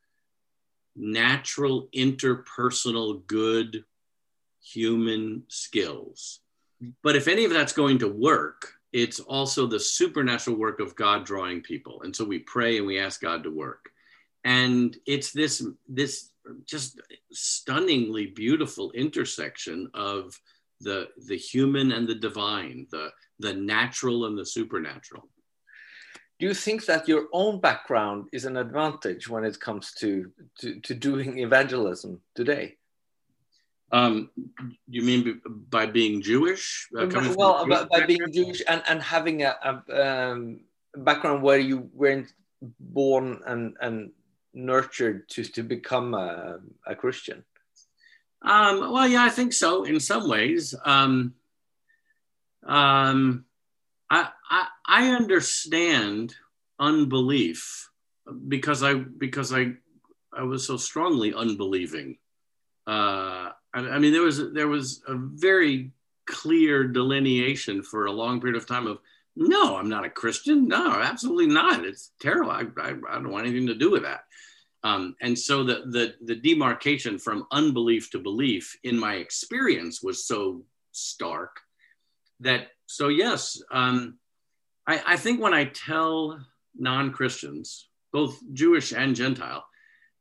natural, 0.97 1.88
interpersonal, 1.95 3.25
good 3.27 3.86
human 4.62 5.43
skills. 5.47 6.39
But 7.03 7.15
if 7.15 7.27
any 7.27 7.45
of 7.45 7.51
that's 7.51 7.73
going 7.73 7.99
to 7.99 8.07
work, 8.07 8.73
it's 8.93 9.19
also 9.19 9.67
the 9.67 9.79
supernatural 9.79 10.57
work 10.57 10.79
of 10.79 10.95
God 10.95 11.25
drawing 11.25 11.62
people. 11.62 12.01
And 12.03 12.15
so 12.15 12.25
we 12.25 12.39
pray 12.39 12.77
and 12.77 12.88
we 12.88 12.99
ask 12.99 13.21
God 13.21 13.43
to 13.43 13.51
work. 13.51 13.89
And 14.43 14.95
it's 15.05 15.31
this, 15.31 15.65
this 15.88 16.31
just 16.65 17.01
stunningly 17.31 18.27
beautiful 18.27 18.91
intersection 18.91 19.89
of 19.93 20.39
the 20.79 21.10
the 21.25 21.38
human 21.38 21.91
and 21.91 22.07
the 22.07 22.15
divine, 22.15 22.88
the 22.91 23.10
the 23.39 23.53
natural 23.53 24.25
and 24.25 24.38
the 24.38 24.45
supernatural. 24.45 25.27
Do 26.39 26.45
you 26.45 26.54
think 26.54 26.86
that 26.86 27.08
your 27.08 27.28
own 27.34 27.60
background 27.60 28.30
is 28.32 28.45
an 28.45 28.58
advantage 28.58 29.28
when 29.28 29.43
it 29.43 29.60
comes 29.60 29.93
to 30.00 30.32
to, 30.60 30.80
to 30.82 30.93
doing 30.93 31.39
evangelism 31.39 32.21
today? 32.36 32.78
Um, 33.91 34.30
you 34.88 35.02
mean 35.02 35.41
by 35.69 35.86
being 35.86 36.21
Jewish? 36.21 36.89
Uh, 36.97 37.08
well, 37.38 37.65
by, 37.67 37.86
by, 37.86 38.06
being 38.06 38.32
Jewish 38.34 38.62
and, 38.67 38.84
and 38.88 39.02
having 39.02 39.43
a, 39.43 39.56
a 39.63 40.32
um, 40.32 40.60
background 40.93 41.41
where 41.41 41.58
you 41.58 41.89
weren't 41.93 42.28
born 42.62 43.41
and, 43.45 43.78
and 43.80 44.12
nurtured 44.54 45.30
to, 45.30 45.43
to 45.43 45.63
become 45.63 46.13
a, 46.13 46.60
a 46.86 46.95
Christian? 46.95 47.45
Um, 48.41 48.91
well, 48.91 49.08
yeah, 49.08 49.23
I 49.23 49.30
think 49.30 49.54
so 49.54 49.84
in 49.84 50.00
some 50.00 50.28
ways. 50.28 50.76
Um, 50.86 51.34
um, 52.65 53.45
I, 54.10 54.30
I, 54.88 55.10
understand 55.10 56.36
unbelief 56.80 57.89
because 58.47 58.84
I 58.84 58.93
because 58.95 59.54
I 59.54 59.73
I 60.34 60.43
was 60.43 60.65
so 60.65 60.78
strongly 60.78 61.34
unbelieving. 61.34 62.17
Uh, 62.86 63.52
I, 63.73 63.80
I 63.80 64.00
mean, 64.00 64.13
there 64.13 64.21
was 64.21 64.52
there 64.54 64.67
was 64.67 65.02
a 65.08 65.15
very 65.15 65.91
clear 66.26 66.84
delineation 66.86 67.82
for 67.82 68.06
a 68.06 68.12
long 68.12 68.39
period 68.39 68.58
of 68.58 68.67
time 68.67 68.88
of 68.88 69.00
no, 69.38 69.78
I'm 69.78 69.89
not 69.89 70.06
a 70.06 70.10
Christian. 70.10 70.67
No, 70.67 70.94
absolutely 70.94 71.48
not. 71.48 71.85
It's 71.85 72.12
terrible. 72.19 72.52
I, 72.52 72.63
I, 72.81 72.90
I 73.10 73.13
don't 73.13 73.29
want 73.29 73.46
anything 73.46 73.67
to 73.67 73.75
do 73.75 73.92
with 73.92 74.02
that. 74.02 74.21
Um, 74.83 75.15
and 75.21 75.38
so 75.38 75.63
the, 75.63 75.83
the, 75.88 76.15
the 76.21 76.35
demarcation 76.35 77.19
from 77.19 77.46
unbelief 77.52 78.10
to 78.12 78.19
belief 78.19 78.75
in 78.83 78.98
my 78.98 79.15
experience 79.15 80.02
was 80.02 80.25
so 80.25 80.63
stark 80.92 81.60
that, 82.40 82.69
so 82.88 83.10
yes, 83.10 83.62
um, 83.71 84.17
I, 84.88 85.02
I 85.06 85.17
think 85.17 85.42
when 85.42 85.54
I 85.54 85.65
tell 85.65 86.40
non 86.75 87.12
Christians, 87.12 87.90
both 88.13 88.40
Jewish 88.54 88.94
and 88.94 89.15
Gentile, 89.15 89.65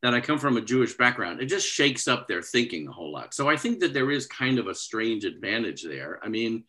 that 0.02 0.14
I 0.14 0.20
come 0.20 0.38
from 0.38 0.56
a 0.56 0.62
Jewish 0.62 0.94
background, 0.96 1.40
it 1.40 1.46
just 1.46 1.66
shakes 1.66 2.06
up 2.06 2.28
their 2.28 2.42
thinking 2.42 2.88
a 2.88 2.92
whole 2.92 3.12
lot. 3.12 3.32
So 3.32 3.48
I 3.48 3.56
think 3.56 3.80
that 3.80 3.94
there 3.94 4.10
is 4.10 4.26
kind 4.26 4.58
of 4.58 4.66
a 4.66 4.74
strange 4.74 5.24
advantage 5.24 5.82
there. 5.82 6.20
I 6.22 6.28
mean, 6.28 6.64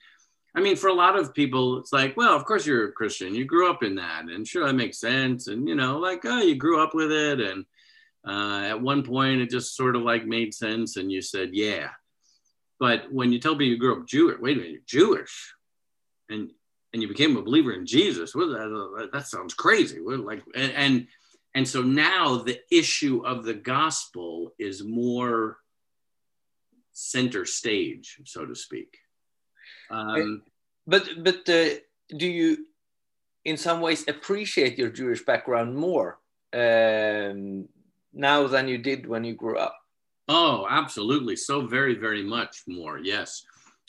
I 0.55 0.59
mean, 0.59 0.75
for 0.75 0.87
a 0.87 0.93
lot 0.93 1.17
of 1.17 1.33
people, 1.33 1.77
it's 1.77 1.93
like, 1.93 2.17
well, 2.17 2.35
of 2.35 2.45
course 2.45 2.65
you're 2.65 2.87
a 2.87 2.91
Christian. 2.91 3.35
You 3.35 3.45
grew 3.45 3.69
up 3.69 3.83
in 3.83 3.95
that, 3.95 4.23
and 4.23 4.47
sure, 4.47 4.65
that 4.65 4.73
makes 4.73 4.99
sense. 4.99 5.47
And 5.47 5.67
you 5.67 5.75
know, 5.75 5.99
like, 5.99 6.21
oh, 6.25 6.41
you 6.41 6.55
grew 6.55 6.81
up 6.81 6.95
with 6.95 7.11
it, 7.11 7.39
and 7.39 7.65
uh, 8.27 8.65
at 8.65 8.81
one 8.81 9.03
point 9.03 9.41
it 9.41 9.49
just 9.49 9.75
sort 9.75 9.95
of 9.95 10.01
like 10.01 10.25
made 10.25 10.53
sense, 10.53 10.97
and 10.97 11.11
you 11.11 11.21
said, 11.21 11.49
yeah. 11.53 11.89
But 12.79 13.11
when 13.11 13.31
you 13.31 13.39
tell 13.39 13.53
people 13.53 13.67
you 13.67 13.77
grew 13.77 13.99
up 13.99 14.07
Jewish, 14.07 14.39
wait 14.39 14.57
a 14.57 14.61
minute, 14.61 14.71
you're 14.71 14.81
Jewish, 15.15 15.53
and 16.29 16.49
and 16.97 17.03
you 17.03 17.07
became 17.07 17.37
a 17.37 17.43
believer 17.43 17.73
in 17.73 17.85
Jesus. 17.85 18.33
Well, 18.33 18.49
that, 18.49 19.09
that 19.13 19.27
sounds 19.27 19.53
crazy. 19.53 20.01
Well, 20.01 20.17
like 20.17 20.41
and, 20.55 20.71
and 20.71 21.07
and 21.53 21.67
so 21.67 21.83
now 21.83 22.37
the 22.37 22.59
issue 22.71 23.23
of 23.23 23.43
the 23.43 23.53
gospel 23.53 24.55
is 24.57 24.83
more 24.83 25.57
center 26.93 27.45
stage, 27.45 28.19
so 28.25 28.47
to 28.47 28.55
speak. 28.55 28.97
Um, 29.91 30.41
but 30.87 31.07
but 31.23 31.47
uh, 31.47 31.75
do 32.17 32.25
you, 32.25 32.65
in 33.45 33.57
some 33.57 33.79
ways, 33.79 34.07
appreciate 34.07 34.79
your 34.79 34.89
Jewish 34.89 35.23
background 35.23 35.75
more 35.75 36.17
um, 36.53 37.69
now 38.11 38.47
than 38.47 38.67
you 38.67 38.79
did 38.79 39.05
when 39.05 39.23
you 39.23 39.35
grew 39.35 39.59
up? 39.59 39.77
Oh, 40.27 40.65
absolutely. 40.67 41.35
So 41.35 41.67
very, 41.67 41.93
very 41.93 42.23
much 42.23 42.63
more. 42.67 42.97
Yes. 42.97 43.43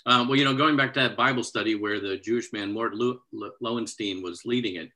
Uh, 0.08 0.24
well, 0.26 0.36
you 0.36 0.44
know, 0.44 0.54
going 0.54 0.74
back 0.74 0.94
to 0.94 1.00
that 1.00 1.18
Bible 1.18 1.42
study 1.42 1.74
where 1.74 2.00
the 2.00 2.16
Jewish 2.16 2.50
man 2.50 2.72
Mort 2.72 2.94
Lowenstein 3.60 4.22
was 4.22 4.46
leading 4.46 4.76
it, 4.76 4.90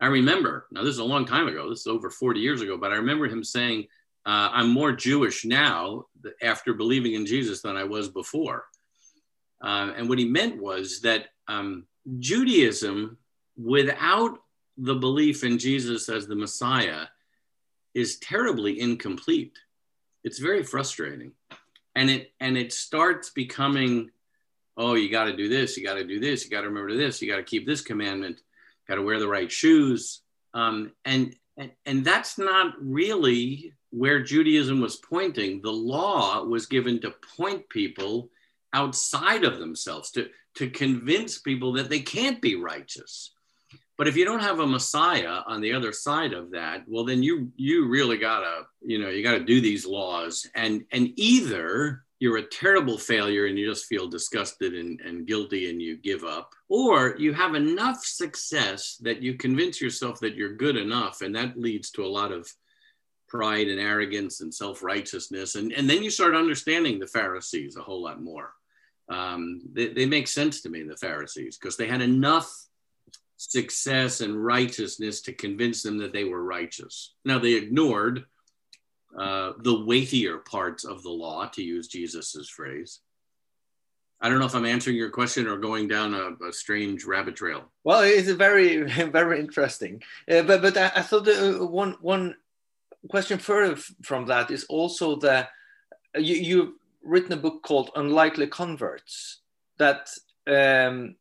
I 0.00 0.06
remember, 0.06 0.66
now 0.72 0.82
this 0.82 0.94
is 0.94 0.98
a 0.98 1.04
long 1.04 1.26
time 1.26 1.46
ago, 1.46 1.70
this 1.70 1.82
is 1.82 1.86
over 1.86 2.10
40 2.10 2.40
years 2.40 2.60
ago, 2.60 2.76
but 2.76 2.90
I 2.90 2.96
remember 2.96 3.26
him 3.26 3.44
saying, 3.44 3.86
uh, 4.26 4.50
I'm 4.52 4.70
more 4.70 4.90
Jewish 4.90 5.44
now 5.44 6.06
after 6.42 6.74
believing 6.74 7.14
in 7.14 7.24
Jesus 7.24 7.62
than 7.62 7.76
I 7.76 7.84
was 7.84 8.08
before. 8.08 8.64
Uh, 9.62 9.92
and 9.96 10.08
what 10.08 10.18
he 10.18 10.24
meant 10.24 10.60
was 10.60 11.02
that 11.02 11.26
um, 11.46 11.86
Judaism, 12.18 13.16
without 13.56 14.40
the 14.76 14.96
belief 14.96 15.44
in 15.44 15.58
Jesus 15.58 16.08
as 16.08 16.26
the 16.26 16.34
Messiah, 16.34 17.06
is 17.94 18.18
terribly 18.18 18.80
incomplete. 18.80 19.56
It's 20.24 20.40
very 20.40 20.64
frustrating. 20.64 21.30
And 21.94 22.10
it 22.10 22.32
and 22.40 22.58
it 22.58 22.72
starts 22.72 23.30
becoming, 23.30 24.10
oh, 24.78 24.94
you 24.94 25.10
got 25.10 25.24
to 25.24 25.36
do 25.36 25.48
this, 25.48 25.76
you 25.76 25.84
got 25.84 25.94
to 25.94 26.04
do 26.04 26.20
this, 26.20 26.44
you 26.44 26.50
got 26.50 26.62
to 26.62 26.68
remember 26.68 26.96
this, 26.96 27.20
you 27.20 27.28
got 27.28 27.38
to 27.38 27.42
keep 27.42 27.66
this 27.66 27.82
commandment, 27.82 28.40
got 28.86 28.94
to 28.94 29.02
wear 29.02 29.18
the 29.18 29.28
right 29.28 29.50
shoes. 29.50 30.22
Um, 30.54 30.92
and, 31.04 31.34
and 31.56 31.72
and 31.84 32.04
that's 32.04 32.38
not 32.38 32.74
really 32.80 33.74
where 33.90 34.22
Judaism 34.22 34.80
was 34.80 34.96
pointing. 34.96 35.60
The 35.60 35.72
law 35.72 36.44
was 36.44 36.66
given 36.66 37.00
to 37.00 37.14
point 37.36 37.68
people 37.68 38.30
outside 38.72 39.44
of 39.44 39.58
themselves, 39.58 40.10
to, 40.12 40.28
to 40.56 40.70
convince 40.70 41.38
people 41.38 41.72
that 41.72 41.88
they 41.90 42.00
can't 42.00 42.40
be 42.40 42.54
righteous. 42.54 43.32
But 43.96 44.06
if 44.06 44.16
you 44.16 44.24
don't 44.24 44.40
have 44.40 44.60
a 44.60 44.66
Messiah 44.66 45.40
on 45.46 45.60
the 45.60 45.72
other 45.72 45.92
side 45.92 46.32
of 46.32 46.52
that, 46.52 46.84
well, 46.86 47.04
then 47.04 47.22
you 47.22 47.50
you 47.56 47.88
really 47.88 48.16
gotta, 48.16 48.66
you 48.80 49.00
know, 49.00 49.08
you 49.08 49.24
gotta 49.24 49.44
do 49.44 49.60
these 49.60 49.84
laws. 49.84 50.46
And 50.54 50.84
and 50.92 51.10
either 51.16 52.04
you're 52.20 52.38
a 52.38 52.48
terrible 52.48 52.98
failure 52.98 53.46
and 53.46 53.58
you 53.58 53.68
just 53.68 53.86
feel 53.86 54.08
disgusted 54.08 54.74
and, 54.74 55.00
and 55.00 55.26
guilty 55.26 55.70
and 55.70 55.80
you 55.80 55.96
give 55.96 56.24
up, 56.24 56.52
or 56.68 57.14
you 57.18 57.32
have 57.32 57.54
enough 57.54 58.04
success 58.04 58.96
that 59.02 59.22
you 59.22 59.34
convince 59.34 59.80
yourself 59.80 60.20
that 60.20 60.34
you're 60.34 60.56
good 60.56 60.76
enough, 60.76 61.20
and 61.22 61.34
that 61.34 61.58
leads 61.58 61.90
to 61.92 62.04
a 62.04 62.06
lot 62.06 62.32
of 62.32 62.48
pride 63.28 63.68
and 63.68 63.78
arrogance 63.78 64.40
and 64.40 64.52
self-righteousness. 64.52 65.54
And, 65.54 65.72
and 65.72 65.88
then 65.88 66.02
you 66.02 66.10
start 66.10 66.34
understanding 66.34 66.98
the 66.98 67.06
Pharisees 67.06 67.76
a 67.76 67.82
whole 67.82 68.02
lot 68.02 68.22
more 68.22 68.52
um, 69.08 69.62
they, 69.72 69.88
they 69.88 70.06
make 70.06 70.28
sense 70.28 70.60
to 70.62 70.68
me, 70.68 70.82
the 70.82 70.96
Pharisees, 70.96 71.58
because 71.58 71.76
they 71.76 71.86
had 71.86 72.02
enough 72.02 72.50
success 73.36 74.20
and 74.20 74.44
righteousness 74.44 75.22
to 75.22 75.32
convince 75.32 75.82
them 75.82 75.98
that 75.98 76.12
they 76.12 76.24
were 76.24 76.42
righteous. 76.42 77.14
Now, 77.24 77.38
they 77.38 77.54
ignored 77.54 78.24
uh, 79.16 79.52
the 79.58 79.84
weightier 79.84 80.38
parts 80.38 80.84
of 80.84 81.02
the 81.02 81.10
law, 81.10 81.46
to 81.46 81.62
use 81.62 81.88
Jesus's 81.88 82.48
phrase. 82.48 83.00
I 84.20 84.28
don't 84.28 84.40
know 84.40 84.46
if 84.46 84.54
I'm 84.54 84.64
answering 84.64 84.96
your 84.96 85.10
question 85.10 85.46
or 85.46 85.58
going 85.58 85.86
down 85.86 86.12
a, 86.12 86.48
a 86.48 86.52
strange 86.52 87.04
rabbit 87.04 87.36
trail. 87.36 87.70
Well, 87.84 88.02
it's 88.02 88.30
very, 88.30 88.82
very 89.10 89.38
interesting. 89.38 90.02
Uh, 90.28 90.42
but 90.42 90.60
but 90.60 90.76
I, 90.76 90.92
I 90.96 91.02
thought 91.02 91.28
uh, 91.28 91.64
one 91.64 91.96
one 92.00 92.34
question 93.08 93.38
further 93.38 93.76
from 94.02 94.26
that 94.26 94.50
is 94.50 94.64
also 94.64 95.16
that 95.16 95.50
you, 96.16 96.34
you 96.34 96.80
written 97.02 97.32
a 97.32 97.36
book 97.36 97.62
called 97.62 97.90
Unlikely 97.94 98.48
Converts 98.48 99.40
that 99.78 100.10
um, 100.48 101.14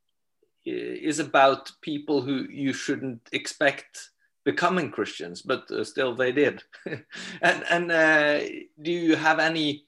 is 0.66 1.20
about 1.20 1.72
people 1.82 2.22
who 2.22 2.48
you 2.50 2.74
shouldn't 2.74 3.22
expect 3.32 4.10
becoming 4.48 4.90
Christians, 4.90 5.42
but 5.42 5.70
uh, 5.70 5.84
still 5.84 6.16
they 6.16 6.32
did. 6.32 6.64
and 7.42 7.60
and 7.70 7.92
uh, 7.92 8.40
do 8.82 8.92
you 8.92 9.18
have 9.18 9.40
any 9.40 9.84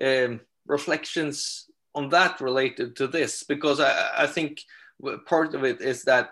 um, 0.00 0.40
reflections 0.66 1.66
on 1.96 2.10
that 2.10 2.40
related 2.40 2.94
to 2.96 3.08
this? 3.08 3.42
Because 3.42 3.80
I, 3.80 3.92
I 4.24 4.26
think 4.28 4.62
part 5.26 5.54
of 5.54 5.64
it 5.64 5.80
is 5.80 6.04
that 6.04 6.30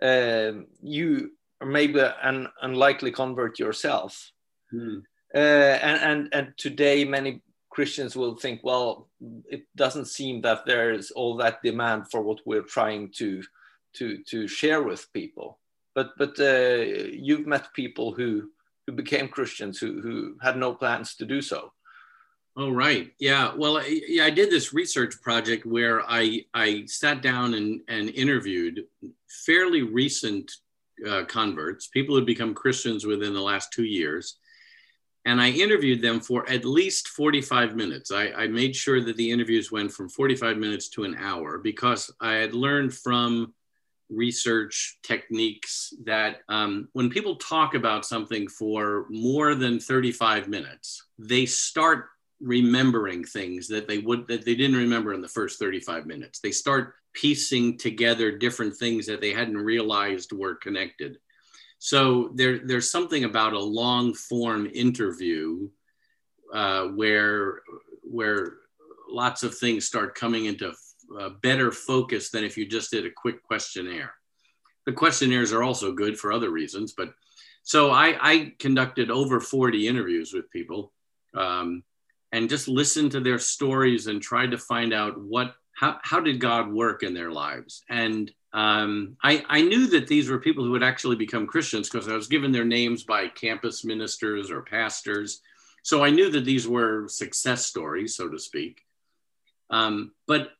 um, 0.00 0.66
you 0.80 1.32
are 1.60 1.66
maybe 1.66 2.00
an 2.22 2.46
unlikely 2.62 3.10
convert 3.10 3.58
yourself. 3.58 4.30
Hmm. 4.70 4.98
Uh, 5.34 5.76
and, 5.88 5.98
and 6.08 6.20
and 6.32 6.46
today 6.56 7.04
many 7.04 7.42
Christians 7.70 8.14
will 8.14 8.36
think, 8.36 8.60
well, 8.62 9.08
it 9.50 9.64
doesn't 9.74 10.14
seem 10.18 10.42
that 10.42 10.64
there's 10.64 11.10
all 11.10 11.36
that 11.38 11.62
demand 11.62 12.08
for 12.10 12.22
what 12.22 12.40
we're 12.46 12.70
trying 12.76 13.10
to 13.18 13.42
to 13.96 14.22
to 14.30 14.46
share 14.46 14.82
with 14.82 15.12
people. 15.12 15.58
But 15.96 16.16
but 16.16 16.38
uh, 16.38 16.84
you've 17.26 17.46
met 17.46 17.72
people 17.74 18.12
who 18.12 18.50
who 18.86 18.92
became 18.92 19.26
Christians 19.28 19.78
who 19.78 20.00
who 20.00 20.36
had 20.40 20.56
no 20.56 20.74
plans 20.74 21.16
to 21.16 21.26
do 21.26 21.42
so. 21.42 21.72
Oh 22.56 22.70
right, 22.70 23.10
yeah. 23.18 23.52
Well, 23.56 23.78
I, 23.78 24.00
yeah, 24.06 24.26
I 24.26 24.30
did 24.30 24.50
this 24.50 24.72
research 24.72 25.14
project 25.22 25.66
where 25.66 26.02
I 26.08 26.44
I 26.54 26.84
sat 26.86 27.22
down 27.22 27.54
and 27.54 27.80
and 27.88 28.10
interviewed 28.10 28.84
fairly 29.46 29.82
recent 29.82 30.52
uh, 31.08 31.24
converts, 31.24 31.88
people 31.88 32.14
who 32.14 32.20
had 32.20 32.26
become 32.26 32.54
Christians 32.54 33.04
within 33.06 33.34
the 33.34 33.48
last 33.50 33.72
two 33.72 33.84
years 33.84 34.36
and 35.26 35.40
I 35.40 35.50
interviewed 35.50 36.00
them 36.00 36.20
for 36.20 36.48
at 36.48 36.64
least 36.64 37.08
45 37.08 37.74
minutes. 37.74 38.12
I, 38.12 38.28
I, 38.28 38.46
made 38.46 38.76
sure 38.76 39.02
that 39.02 39.16
the 39.16 39.30
interviews 39.32 39.72
went 39.72 39.90
from 39.90 40.08
45 40.08 40.56
minutes 40.56 40.88
to 40.90 41.02
an 41.02 41.16
hour 41.18 41.58
because 41.58 42.14
I 42.20 42.34
had 42.34 42.54
learned 42.54 42.94
from 42.94 43.52
research 44.08 44.98
techniques 45.02 45.92
that 46.04 46.38
um, 46.48 46.88
when 46.92 47.10
people 47.10 47.36
talk 47.36 47.74
about 47.74 48.06
something 48.06 48.48
for 48.48 49.06
more 49.10 49.54
than 49.54 49.80
35 49.80 50.48
minutes, 50.48 51.04
they 51.18 51.46
start 51.46 52.06
remembering 52.40 53.24
things 53.24 53.66
that 53.68 53.88
they 53.88 53.98
would 53.98 54.28
that 54.28 54.44
they 54.44 54.54
didn't 54.54 54.76
remember 54.76 55.14
in 55.14 55.22
the 55.22 55.28
first 55.28 55.58
35 55.58 56.06
minutes. 56.06 56.40
They 56.40 56.50
start 56.50 56.94
piecing 57.14 57.78
together 57.78 58.36
different 58.36 58.76
things 58.76 59.06
that 59.06 59.20
they 59.20 59.32
hadn't 59.32 59.56
realized 59.56 60.32
were 60.32 60.54
connected. 60.54 61.18
So 61.78 62.30
there, 62.34 62.60
there's 62.64 62.90
something 62.90 63.24
about 63.24 63.52
a 63.52 63.58
long 63.58 64.14
form 64.14 64.68
interview 64.72 65.68
uh, 66.52 66.84
where, 66.88 67.60
where 68.02 68.54
lots 69.08 69.42
of 69.42 69.56
things 69.56 69.86
start 69.86 70.14
coming 70.14 70.46
into 70.46 70.72
uh, 71.18 71.30
better 71.42 71.72
focus 71.72 72.30
than 72.30 72.44
if 72.44 72.56
you 72.56 72.66
just 72.66 72.90
did 72.90 73.06
a 73.06 73.10
quick 73.10 73.42
questionnaire. 73.42 74.14
The 74.86 74.92
questionnaires 74.92 75.52
are 75.52 75.62
also 75.62 75.92
good 75.92 76.18
for 76.18 76.32
other 76.32 76.50
reasons, 76.50 76.92
but 76.92 77.12
so 77.62 77.90
I, 77.90 78.16
I 78.20 78.52
conducted 78.60 79.10
over 79.10 79.40
40 79.40 79.88
interviews 79.88 80.32
with 80.32 80.50
people 80.50 80.92
um, 81.34 81.82
and 82.30 82.48
just 82.48 82.68
listened 82.68 83.12
to 83.12 83.20
their 83.20 83.40
stories 83.40 84.06
and 84.06 84.22
tried 84.22 84.52
to 84.52 84.58
find 84.58 84.92
out 84.92 85.20
what 85.20 85.54
how, 85.76 85.98
how 86.02 86.20
did 86.20 86.40
God 86.40 86.72
work 86.72 87.02
in 87.02 87.12
their 87.12 87.30
lives? 87.30 87.82
And 87.90 88.32
um, 88.54 89.16
I, 89.22 89.44
I 89.48 89.60
knew 89.60 89.86
that 89.88 90.06
these 90.06 90.30
were 90.30 90.38
people 90.40 90.64
who 90.64 90.72
had 90.72 90.82
actually 90.82 91.16
become 91.16 91.46
Christians 91.46 91.90
because 91.90 92.08
I 92.08 92.14
was 92.14 92.28
given 92.28 92.50
their 92.50 92.64
names 92.64 93.04
by 93.04 93.28
campus 93.28 93.84
ministers 93.84 94.50
or 94.50 94.62
pastors. 94.62 95.42
So 95.82 96.02
I 96.02 96.08
knew 96.08 96.30
that 96.30 96.46
these 96.46 96.66
were 96.66 97.08
success 97.08 97.66
stories, 97.66 98.16
so 98.16 98.28
to 98.28 98.38
speak. 98.38 98.80
Um, 99.68 100.12
but 100.26 100.52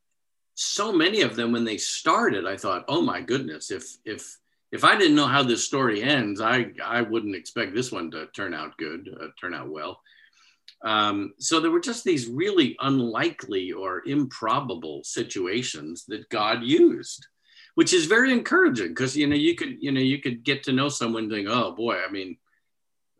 so 0.56 0.92
many 0.92 1.20
of 1.20 1.36
them, 1.36 1.52
when 1.52 1.64
they 1.64 1.76
started, 1.76 2.46
I 2.46 2.56
thought, 2.56 2.84
oh 2.88 3.02
my 3.02 3.20
goodness, 3.20 3.70
if 3.70 3.84
if 4.04 4.36
if 4.72 4.82
I 4.82 4.96
didn't 4.96 5.16
know 5.16 5.26
how 5.26 5.42
this 5.42 5.64
story 5.64 6.02
ends, 6.02 6.40
I 6.40 6.72
I 6.84 7.02
wouldn't 7.02 7.36
expect 7.36 7.74
this 7.74 7.92
one 7.92 8.10
to 8.10 8.26
turn 8.34 8.54
out 8.54 8.76
good, 8.76 9.08
uh, 9.20 9.28
turn 9.40 9.54
out 9.54 9.70
well. 9.70 10.00
Um, 10.82 11.32
so 11.38 11.60
there 11.60 11.70
were 11.70 11.80
just 11.80 12.04
these 12.04 12.26
really 12.26 12.76
unlikely 12.80 13.72
or 13.72 14.02
improbable 14.06 15.02
situations 15.04 16.04
that 16.08 16.28
God 16.28 16.62
used 16.62 17.26
which 17.76 17.92
is 17.92 18.06
very 18.06 18.32
encouraging 18.32 18.88
because 18.88 19.16
you 19.16 19.26
know 19.26 19.36
you 19.36 19.54
could 19.54 19.76
you 19.80 19.92
know 19.92 20.00
you 20.00 20.20
could 20.20 20.42
get 20.42 20.62
to 20.64 20.72
know 20.72 20.88
someone 20.88 21.24
and 21.24 21.32
think 21.32 21.48
oh 21.48 21.72
boy 21.72 21.94
i 21.96 22.10
mean 22.10 22.36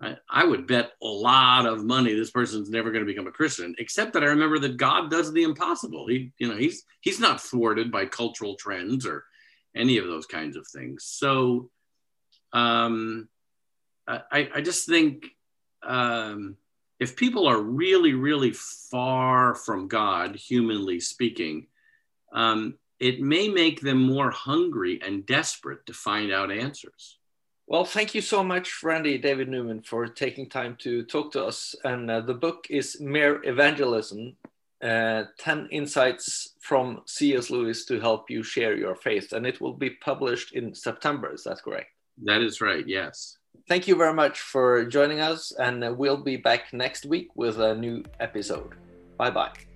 I, 0.00 0.44
would 0.44 0.66
bet 0.66 0.92
a 1.02 1.06
lot 1.06 1.64
of 1.64 1.82
money 1.82 2.12
this 2.14 2.30
person's 2.30 2.68
never 2.68 2.90
going 2.90 3.04
to 3.04 3.10
become 3.10 3.26
a 3.26 3.32
christian 3.32 3.74
except 3.78 4.12
that 4.12 4.22
i 4.22 4.26
remember 4.26 4.58
that 4.58 4.76
god 4.76 5.10
does 5.10 5.32
the 5.32 5.42
impossible 5.42 6.06
he 6.06 6.32
you 6.38 6.48
know 6.48 6.56
he's 6.56 6.84
he's 7.00 7.18
not 7.18 7.40
thwarted 7.40 7.90
by 7.90 8.04
cultural 8.04 8.56
trends 8.56 9.06
or 9.06 9.24
any 9.74 9.96
of 9.96 10.06
those 10.06 10.26
kinds 10.26 10.54
of 10.56 10.66
things 10.68 11.04
so 11.04 11.70
um 12.52 13.26
i 14.06 14.48
i 14.54 14.60
just 14.60 14.86
think 14.86 15.24
um 15.82 16.58
if 16.98 17.16
people 17.16 17.46
are 17.46 17.60
really, 17.60 18.14
really 18.14 18.52
far 18.52 19.54
from 19.54 19.88
God, 19.88 20.36
humanly 20.36 21.00
speaking, 21.00 21.66
um, 22.32 22.78
it 22.98 23.20
may 23.20 23.48
make 23.48 23.80
them 23.80 24.02
more 24.02 24.30
hungry 24.30 25.00
and 25.04 25.26
desperate 25.26 25.84
to 25.86 25.92
find 25.92 26.32
out 26.32 26.50
answers. 26.50 27.15
Well, 27.68 27.84
thank 27.84 28.14
you 28.14 28.20
so 28.20 28.44
much, 28.44 28.82
Randy 28.84 29.18
David 29.18 29.48
Newman, 29.48 29.82
for 29.82 30.06
taking 30.06 30.48
time 30.48 30.76
to 30.80 31.02
talk 31.02 31.32
to 31.32 31.44
us. 31.44 31.74
And 31.84 32.08
uh, 32.10 32.20
the 32.20 32.34
book 32.34 32.66
is 32.70 33.00
Mere 33.00 33.42
Evangelism 33.44 34.36
uh, 34.82 35.24
10 35.38 35.68
Insights 35.70 36.54
from 36.60 37.02
C.S. 37.06 37.50
Lewis 37.50 37.84
to 37.86 37.98
help 37.98 38.30
you 38.30 38.42
share 38.42 38.76
your 38.76 38.94
faith. 38.94 39.32
And 39.32 39.46
it 39.46 39.60
will 39.60 39.72
be 39.72 39.90
published 39.90 40.52
in 40.52 40.74
September. 40.74 41.32
Is 41.32 41.44
that 41.44 41.62
correct? 41.62 41.90
That 42.24 42.40
is 42.40 42.60
right, 42.60 42.86
yes. 42.86 43.38
Thank 43.68 43.88
you 43.88 43.96
very 43.96 44.14
much 44.14 44.40
for 44.40 44.84
joining 44.84 45.20
us. 45.20 45.52
And 45.52 45.82
uh, 45.82 45.92
we'll 45.96 46.22
be 46.22 46.36
back 46.36 46.72
next 46.72 47.04
week 47.04 47.30
with 47.34 47.58
a 47.58 47.74
new 47.74 48.04
episode. 48.20 48.74
Bye 49.16 49.30
bye. 49.30 49.75